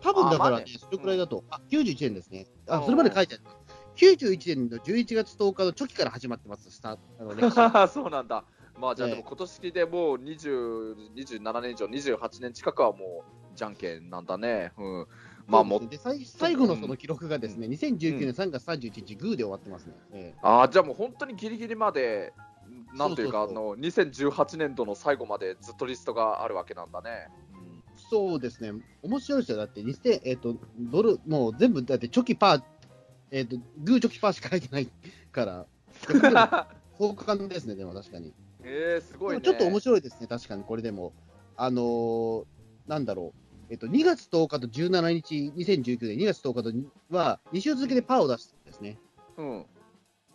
[0.00, 2.46] 多分だからねそれくらいだと、あ、91年ですね。
[2.68, 2.84] あ、うん。
[2.84, 3.44] それまで書いてある。
[3.96, 7.00] 91年の11月10日の初期から始まってます、スタート。
[7.20, 7.56] あの歴史
[7.92, 8.44] そうなんだ。
[8.78, 9.14] まあじゃあええ。
[9.16, 14.72] でも今年でもう20 27年以上28年近くはもうじゃんけんなんだね。
[14.76, 15.06] うん。
[15.46, 19.94] まあもで最最後のその記録がですね、2019年3月31日、グーで終わってますね。
[20.12, 20.38] ええ。
[20.42, 22.34] あーじゃあもう本当にギリギリまで
[22.94, 27.82] なんというかあの2018年度の最後までずっとリストがあるわけなんだね、うん。
[27.96, 29.58] そうですね、面白いですよ。
[29.58, 32.62] だって、2000えっ、と、ドル、もう全部、だって、チョキパー、
[33.30, 34.88] えっ、と、グーチョキパーしか書いてない
[35.32, 35.66] から、
[36.98, 38.32] 逆にですね、でも確かに。
[38.62, 39.42] えー、すごいね。
[39.42, 41.12] ちょっと面白いですね、確かに、これでも。
[41.58, 42.44] あのー
[42.86, 48.98] なんだろう、えっと、2月10日と17日、2019年2月10日とには、2週続けでパーを出したんですね。
[49.36, 49.66] うん。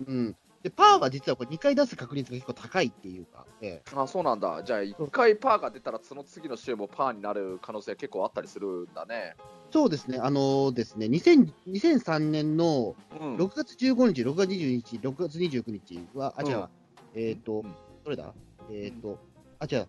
[0.08, 0.36] うん。
[0.64, 4.62] で、パーは実はこれ2回出す確率が結構高いっていうか、ええあ、そうなんだ。
[4.64, 9.36] じゃあ、1回パーが出たら、その次の週もパーになる可能性結構あったりするんだね。
[9.72, 13.36] そうですね、あのーですね、2000 2003年のうん。
[13.38, 16.70] 6月15日、6月22日、6月29日は、あ、違うわ、
[17.16, 18.34] えっ、とうん、どれだ？
[18.70, 19.18] えっ、と、
[19.60, 19.88] あ、違う、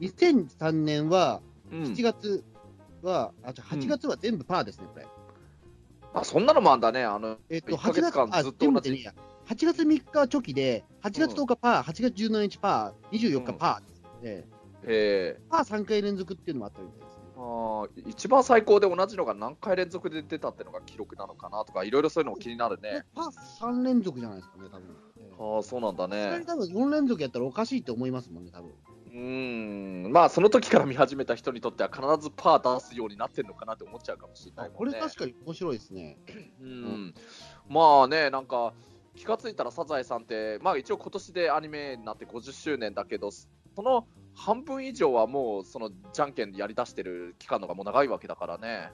[0.00, 1.40] 2003年は、
[1.72, 2.44] うん7月
[3.02, 5.06] は、あ、違う、8月は全部パーですね、これ。
[6.12, 7.02] あ、そんなのもあんだね。
[7.02, 9.04] あの、えっ、と、1ヶ8月間ずっと同じ
[9.46, 14.48] 8月3日チョキで、8月10日パー、8月17日パー、24日パーです、
[14.86, 17.22] ええパー3回連続っていうのもあったみたいですね。
[17.36, 23.04] ー、あー一番最高で同じのが何回連続で出たってのが記録なのかなとか、いろいろそういうのも気になるね。
[23.14, 23.30] パー
[23.60, 24.96] 3連続じゃないですかね、多分。
[25.18, 26.46] ええああ、そうなんださすがにね。
[26.46, 28.70] 多分4連続やったらおかしいって思いますもんね、多分。
[28.70, 30.12] うーん。
[30.12, 34.74] まあ、その時から見始めた人にとっては、必ずパー出すようになってるのかなって思っちゃうかもしれないね。
[34.76, 36.18] これ確かに面白いですね。
[36.60, 37.14] うん、
[37.68, 38.72] まあね、なんか
[39.14, 43.46] 気がついたらサザエさんって、まあ一応今年でアニメになって50周年だけど、そ
[43.82, 48.90] の半分以上はもうそのじゃんけんやりだしてる期間のがもう長いわけだからね。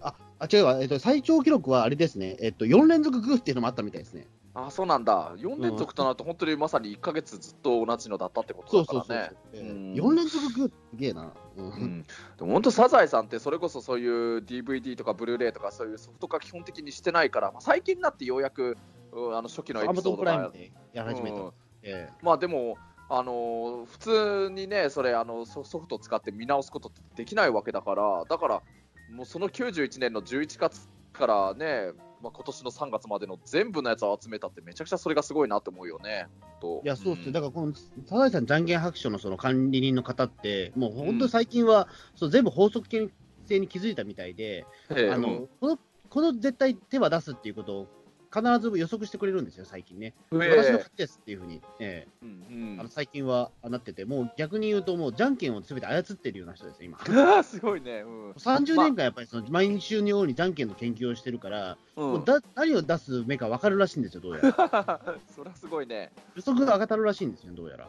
[0.00, 4.26] あ、あ違うわ、えっと、最長記録はあれですね、えっと、4連続グーっていうのもあったみたいですね。
[4.52, 5.32] あそうなんだ。
[5.36, 9.30] 4連続となると本当にまさに1ヶ月ずっと同じのだったってことだからね。
[9.52, 11.32] ええうん4連続グーってすげえな。
[11.56, 18.76] うんうん、でも本当サザエさんってそれこそそういう DVD とかブルーレイとかそういうソフト化基本的にしてないから、まあ、最近になってようやく、
[19.12, 20.52] うんあの初期のエピソードが
[20.92, 21.36] やり始めた。
[21.36, 21.52] うん。
[21.82, 22.12] ええ。
[22.22, 22.76] まあでも、
[23.08, 28.62] あのー普通にね、それあのソソフトを使って見直すことってできないわけだから、だから、
[29.12, 31.92] もうその91年の11月からね、
[32.22, 36.28] まあ今年の3月までの全部のやつを集めたって、めちゃくちゃそれがすごいなって思うよね。
[36.60, 36.82] と。
[36.84, 37.30] いや、そうっすね。
[37.30, 37.32] ん。
[37.32, 37.72] だから、この、
[38.06, 47.86] サザエさん、じゃんけん白書のその管理人の方って、もう本当に最近は、そう全部法則性に気づいたみたいで、あの、この、この絶対手は出すっていうことを、
[48.32, 50.14] 必ず予測してくれるんですよ、最近ね。
[50.32, 56.98] え私の勝ちですっていうふうに、えうんうえんあの最近はなってて、もう逆に言うと、もうじゃんけんをすべて操ってるような人ですよ、今。
[57.42, 58.02] すごいね。
[58.02, 58.30] うん。
[58.32, 65.00] 30年間やっぱりその毎週のようにじゃんけんの研究をしてるから、うんもうだ何を出す目か分かるらしいんですよ、どうやら。
[65.28, 66.10] そりゃすごいね。
[66.34, 67.88] 予測が上がるらしいんですよ、どうやら。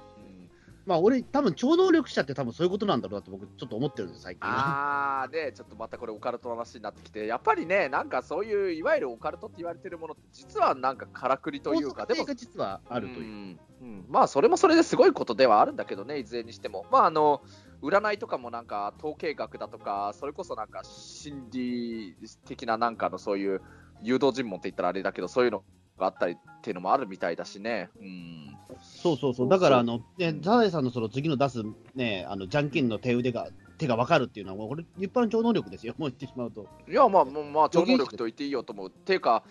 [0.86, 5.24] うんまあ、俺、多分超能力者って多分そういうことなんだろうなと僕、ちょっと思ってるんです、最近は。
[5.24, 13.26] あーね、ちょっとまたこれオカルトの話になってきて、やっぱりね、なんかそういういわゆるオカルトって言われてるものって、実はなんかからくりというか、でも実はあるという。
[13.26, 16.86] うんうんまあそれもそれですごいことではあるんだけどね、いずれにしても。
[16.92, 17.42] まああの
[17.82, 22.16] 占いとかもなんか統計学だとか、それこそなんか心理
[22.46, 23.62] 的ななんかのそういう
[24.04, 25.64] 誘導尋問って言ったらあれだけど、そういうの
[26.02, 27.90] があったりっていうのもあるみたいだしね。
[28.00, 31.64] うん、そうそうそう、だから、あの、ね、サザエさんのその次の出す、
[31.96, 36.68] ね、あの、じゃんけんの手腕が、手が分かるっていうのは、もうこれ、一般の超能力ですよ、もう言ってしまうと。
[36.90, 38.90] いや、まあ、もうまあ、超能力と言っていいよと思う。
[38.90, 39.44] っていうか、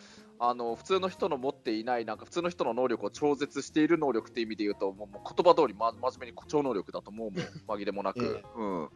[0.43, 8.89] あの普通の人の持っていない、なんか普通の人の能力を超絶している能力っていう意味で言うと、もう言葉通り、ま、真面目に超能力だと思うもん、紛れもなく、 えうん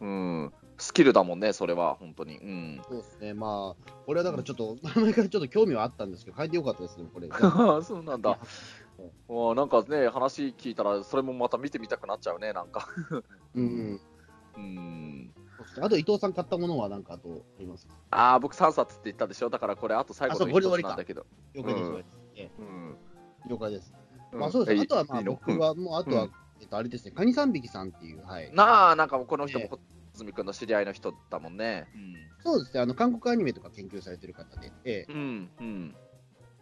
[0.00, 0.52] うん。
[0.78, 2.38] スキルだもんね、それは、本当に。
[2.38, 7.28] うん、そうですね、まあ、これはだからちょっと、 前からちょっと興味はあったんですけど、変えてよかったですね、これ。
[7.82, 8.38] そうなんだ。
[9.28, 12.88] あなんかね、話聞いたら、それもまた見てみたくなっちゃうね、なんか。
[13.54, 14.00] うん、
[14.56, 15.34] うん。
[15.80, 17.94] あと伊藤さん買ったものは何かあとありますか？
[18.10, 20.88] ああ、僕3冊って言ったでしょ、だからこれ、あと最後の一あそうこれ終わりか。
[20.88, 21.26] つなんだけど。
[21.54, 21.90] 了解です、
[22.58, 22.96] うん。
[23.48, 23.92] 了解です。
[24.32, 24.80] まあそうです。
[24.80, 26.32] えあとはまあ僕は、もうあとは、うん。
[26.60, 28.50] えっと、あれですね、カニ三匹さんっていう、はい。
[28.54, 29.68] なあ、なんかもうこの人も
[30.16, 31.86] ええ小泉君の知り合いの人だもんね。
[32.42, 35.94] そうですね、あの、韓国アニメとか研究されてる方で、ええうん、うん、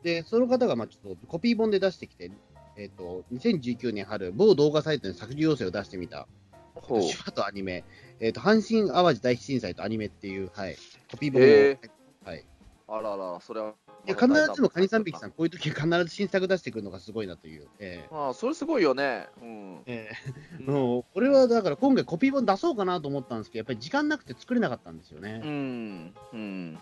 [0.02, 2.30] で、その方が、まあちょっとコピー本で出してきて、
[2.76, 6.26] えっと、2019年春、某動画サイトに削除要請を出してみた、
[6.74, 7.00] ほう。
[7.00, 7.84] 手話とアニメ、
[8.20, 10.76] えっと、阪神・淡路大震災とアニメっていう、はい、
[11.10, 11.78] コピー本を、へ
[12.24, 12.44] はい。
[12.88, 13.74] あらら、それは。
[14.06, 17.68] いや必ずしもカニ三匹さん、こういう時は必ず新作出してくるのがすごいなという。
[17.78, 19.26] ええああ、それすごいよね。
[19.40, 19.82] うん。
[19.86, 20.10] え
[20.60, 25.38] えもうこれはだから今回コピー本出そうかなと思ったんですけど、やっぱり時間なくて作れなかったんですようね。
[25.38, 26.14] ん。
[26.32, 26.78] うん。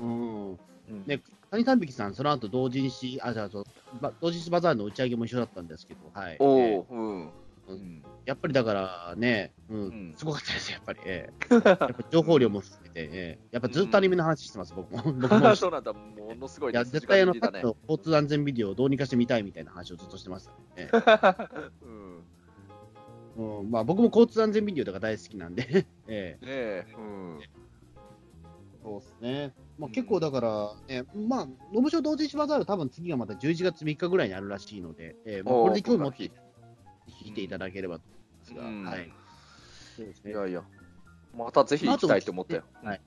[0.00, 0.50] うん。
[0.52, 0.58] うん
[1.06, 6.36] ねカニ三匹さん、その後同人誌、あ、じゃあ同人誌バザールの打ち上げも一緒だったんですけど、はい。
[6.40, 7.30] おええお、うん。
[7.72, 11.00] ううんやっぱりだからね、うん、うんすごかったですよ、やっぱり。
[11.04, 15.02] ええやっぱ情報量も含めて、ええやっぱずっとアニメの話してます、僕も。
[15.12, 15.56] 僕も。
[15.56, 17.80] そうなんだ、ものすごいいや、ね絶対あの、筋金入りだね。
[17.88, 20.90] 交通安全ビデオをどうにかしてみたいみたいな話をずっとしてました、ね。
[21.82, 23.60] うん。
[23.60, 26.86] うん、まあ僕も交通安全ビデオとか大好きなんで、 ええねえ。
[26.96, 27.40] うん。
[28.82, 29.54] そうですね。
[29.78, 36.34] まあ、結構だから、ね、まあ、ノブショ同人誌バザール、多分次がまた11月3日ぐらいにあるらしいので、えーまあ、これで興味持ってこ
[37.08, 39.10] 聞いていただければと思いますが、うんはい。
[39.96, 40.32] そうですね。
[40.32, 40.62] いやいや。
[41.36, 42.64] またぜひ行きたいと思ったよ。
[42.82, 42.98] は。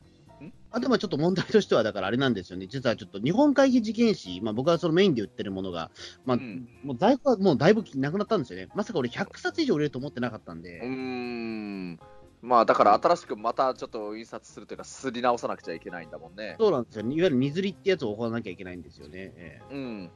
[0.71, 5.89] あとまあちょっと問題としては、だからあれなんですよね、実はちょっと日本会議事件誌、まあ、僕はそのメインで売ってるものが、
[6.25, 11.99] まあうんもう在庫はもうだいぶなくなったんですよね、まさか俺、100冊以上売れると思ってなかったんで、うーん。
[12.41, 16.57] まあだから新しくまたちょっと印刷するというか、すり直さなくちゃいけないんだもんね。
[16.59, 19.33] そうなんですよ、いわゆる荷刷りってやつを行わなきゃいけないんですよね。
[19.35, 20.11] ええうん。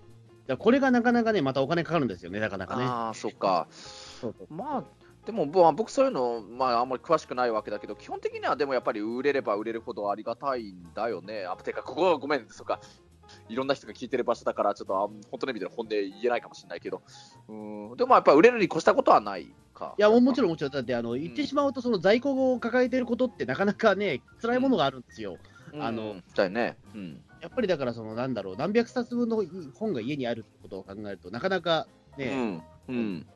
[0.49, 2.83] だこれがなかなかね、またお金かかるんですよね、なかなかね。
[2.83, 3.67] ああ、そっか。
[3.71, 4.83] そうそうまあ、
[5.25, 11.45] でもぼ僕、そういうの、まあ、あんまり詳しくないわけだけど、基本的にはでもやっぱり売れれば売れるほどありがたいんだよね。
[11.45, 12.79] あてか、ここはごめん、そっか。
[13.47, 17.03] いろんな人が聞いてる場所だから、ちょっとあ本当の意味での本音言えないかもしれないけど、
[17.47, 17.53] う
[17.93, 19.93] んでもやっぱり売れるに越したことはないか。
[19.99, 20.49] いや、もちろん。
[20.49, 25.37] ん、もちろん、だってあの言ってしまうと、その在庫を抱えていることって、なかなかね、辛いものがあるんですよ。
[25.79, 26.77] あのうんだよね。
[26.95, 27.21] うん。
[27.41, 32.95] やっぱりだから、そのなんだろう、何百冊分の本が家にあるってことを考えると、なかなかね、うん。
[32.95, 33.27] うん。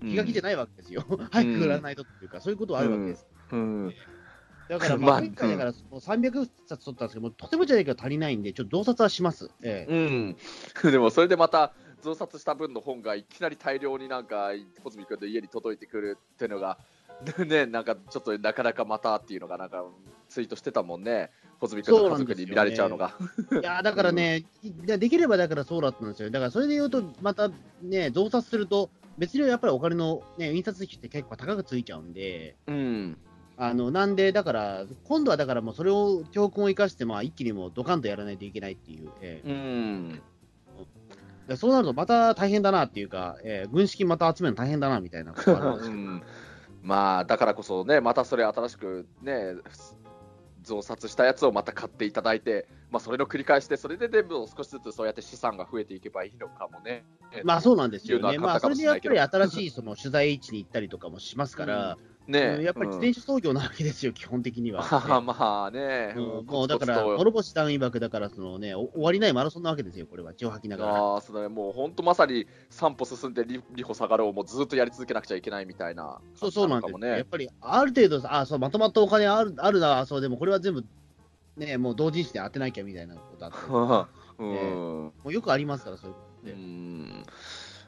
[0.00, 1.04] 気が気じゃないわけですよ。
[1.30, 3.26] 早く売らないとっていうか、そういうことはあるわけです。
[3.52, 3.94] うん。
[4.68, 9.50] だから、まあまあ、今回だから、もう300冊取ったんですけど、とてもじゃないけど足りないんで、ちょっと増刷はします。
[9.62, 10.36] ええうん。
[10.90, 14.50] でもそれでまた、増刷した分の本がいきなり大量になんか、
[14.82, 16.78] 小泉君の家に届いてくるっていうのが、
[17.46, 19.84] ね、なんかちょっとなかなかまたっていうのが、なんか
[20.28, 21.30] ツイートしてたもんね、
[21.62, 23.14] 小泉君の家族に見られちゃうのが。
[23.52, 24.44] いやーだからね、
[24.84, 26.30] できればだからそうだったんですよ。
[26.30, 27.50] だからそれで言うと、また
[27.82, 33.18] ね、増刷すると、別にやっぱりお金の、ね、印刷費って結構高くついちゃうんで、うん。
[33.56, 40.22] あのなんで、だから、今度はだからもうそれを教訓を生かして、まあ、一気にもうドカンとやらないといけないっていう、えうん。
[41.56, 46.22] そうなるとまた大変だなっていうか、ええ軍資金また集めるの大変だなみたいなことがあるんですけど うん
[46.82, 49.54] まあ、だからこそね、またそれ新しくね、
[50.62, 57.04] 増刷したやつをまた買っていただいて、まあ、それの繰り返しで、それで全部少しずつそうやって資産が増えていけばいいのかもね。
[57.44, 64.82] まあそうなんですよね、まあ、それでやっぱり新しいその取材位置に行ったりとかもしますから、ね、うんやっぱり自転車操業なわけですよ、基本的には。
[65.08, 70.92] まあまあね、うんもうだから、諸星団曰くだから、そのね、お終わりないマラソンなわけですよ、これは、血を吐きながら。
[70.92, 80.84] ああ、そもう本当まさに3歩進んで2歩下がろう、もうずっとやり続けなくちゃいけないみたいなそうそうなんです感じのかもやっぱり、ある程度、あそうまとまったお金あるあるな、そう、でもこれは全部、
[81.56, 84.06] ね、もう同人誌で当てなきゃみたいなことあって、も
[84.38, 85.12] うん。
[85.24, 86.52] うよくありますから、そういうことうで。
[86.52, 87.24] ん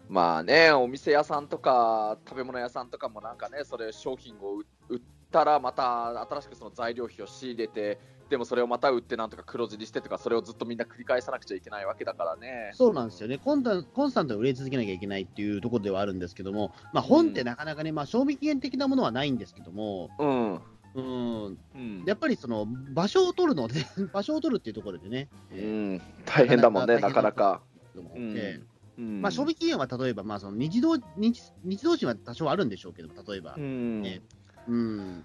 [0.09, 5.01] まあね、お店屋さんとか食べ物屋さんとかもなんかね、それ商品を売売っ
[5.31, 7.99] たらまた新しくその材料費を仕入れて、
[8.29, 12.71] でもそれをまた売ってなんとか黒字にしてとか、それをずっとみんな繰り返さなくちゃいけないわけだからね。
[12.75, 20.61] そうなんですよねコンコンスタントに売れ続けなきゃいけないっていうところではあるんですけども、まあ、本ってなかなかね、まあ、賞味期限的なものはないんですけども、うん。
[20.95, 27.63] うん、うんやっぱりその場所を取るので、 場所を取るっていうところでね、うえーん、大変だもんね、なかなか。
[27.97, 29.23] うんえーうん。
[29.23, 34.03] まあ、賞味期限は例えば、まあ、その日同日日同士は多少あるんでしょうけど、例えば、うん。
[34.03, 34.23] ね。
[34.69, 35.25] うん。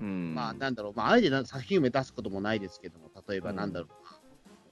[0.00, 0.34] うん。
[0.34, 3.56] まあ、なんだろう、まあ、あえてな作品名出すこともないですけども、例えばうん。
[3.56, 3.86] なんだろ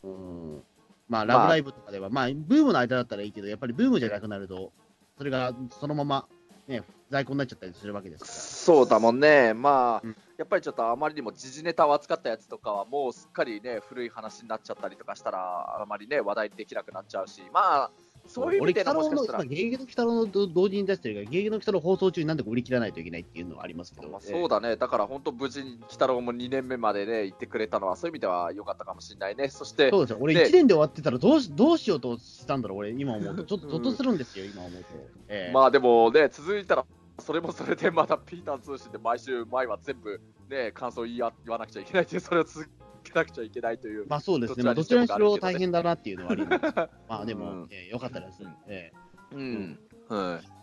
[0.02, 0.62] う、うん。
[1.08, 4.72] まあ、ラブライブとかでは、まあ、ブームの間だったらいいけど、やっぱりブームじゃなくなると、
[5.18, 6.26] それがそのまま、
[6.66, 10.16] ね、在庫になっちゃったりするわけですかそうだもんね、まあ、うん。
[10.38, 17.90] やっぱりちょっとあまりにも時事ネタを扱ったやつとかは、もうすっかりね、古い話になっちゃったりとかしたら、あまりね、話題できなくなっちゃうし、まあ、
[18.32, 19.44] そういう意味でのもしかしたら。
[19.44, 29.48] 今、、ゲゲゲの鬼太郎の同同時に出してるから、ゲゲゲの鬼太郎放送中になんでか売り切らないといけないっていうのはありますけど、まあ、そうだね、だから本当、無事に鬼太郎も2年目までね、行ってくれたのは、そういう意味では良かったかもしれないね。
[29.48, 34.88] そして、そうですよ、俺、で1年で終わってたらどうし、どうしようとしたんだろう、俺、今思うと、ちょっとゾッとするんですよ、今思うと。
[35.28, 35.52] ええ。
[35.52, 36.86] まあでもね、続いたら、
[37.18, 42.70] それもそれでまたピーター通信で毎週、前は全部ね、感想言いや言わなくちゃいけないという、それを続け
[43.14, 44.06] なくちゃいけないという。
[44.08, 46.62] まあそうですね、まあ、どちらにしろ大変だなっていうのはあります。
[47.08, 48.42] まあでも、うんええよかったです。
[48.42, 49.78] うんええうん。
[50.08, 50.62] はい。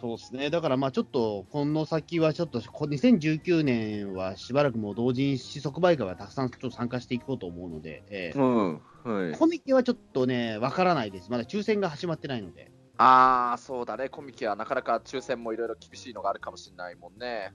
[0.00, 8.82] そうですね、だからまあちょっと、この先はちょっと、こ2019年はしばらくもう同人誌即売会はたくさんちょっと参加していこうと思うので、ええうん。
[9.04, 9.32] はい。
[9.32, 11.30] コミケはちょっとね、わからないです。
[11.30, 12.70] まだ抽選が始まってないので。
[12.96, 17.52] ああ、そうだね、コミケはなかなか抽選もいろいろ厳しいのがあるかもしれないもんね。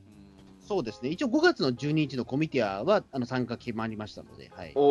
[0.69, 4.71] そうですね、一応5月の12日のコミティアはあの参加決まりましたので、はい。
[4.75, 4.81] お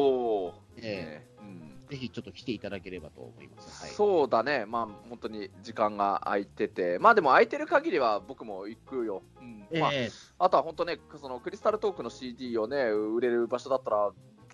[0.47, 1.27] お、えね。
[1.39, 1.87] うん。
[1.89, 3.85] ぜひちょっと来ていただければと思います。
[3.85, 9.23] はい、そうだね、まあ本当に時間が空いてて、まあでも空いてる限りは僕も行くよ。
[9.41, 9.81] うん。
[9.81, 10.07] まあ、え。
[10.07, 10.11] え
[10.41, 14.11] あとは本当ね、そのクリスタルトークの CD をね、売れる場所だったら、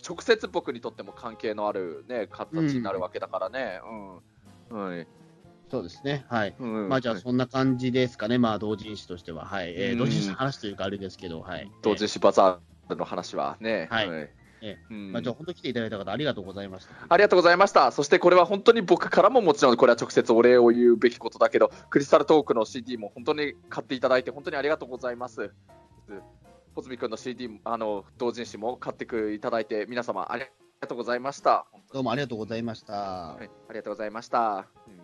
[0.07, 3.81] 直接僕にとっても関係のあるね、形になるわけだからね。
[4.71, 4.79] うん。
[4.79, 5.09] はい。
[5.75, 6.55] そうですね、はい。
[6.57, 9.75] うんまあじゃあそんな感じですかね、まあ同人誌としては、はい。
[9.77, 11.69] えーうん同人誌の話というかあれですけど、はい。
[11.83, 13.89] 同時誌バザールの話はね。
[13.91, 14.11] はいい
[14.63, 16.95] えうんまあじゃあ本当来ていただいた方ありがとうございました。
[17.09, 17.91] ありがとうございました。
[17.91, 25.51] そしてこれは本当に僕からももちろんこれは直接お礼を言うべきことだけど、クリスタルトークの CD も本当に買っていただいて本当にありがとうございます。
[26.77, 30.45] 穂積君の CD もあの同人誌も買っていただいて皆様あり
[30.81, 31.67] がとうございました。
[31.93, 32.93] どうもありがとうございました。
[32.93, 34.69] はい、ありがとうございました。
[34.87, 35.04] うん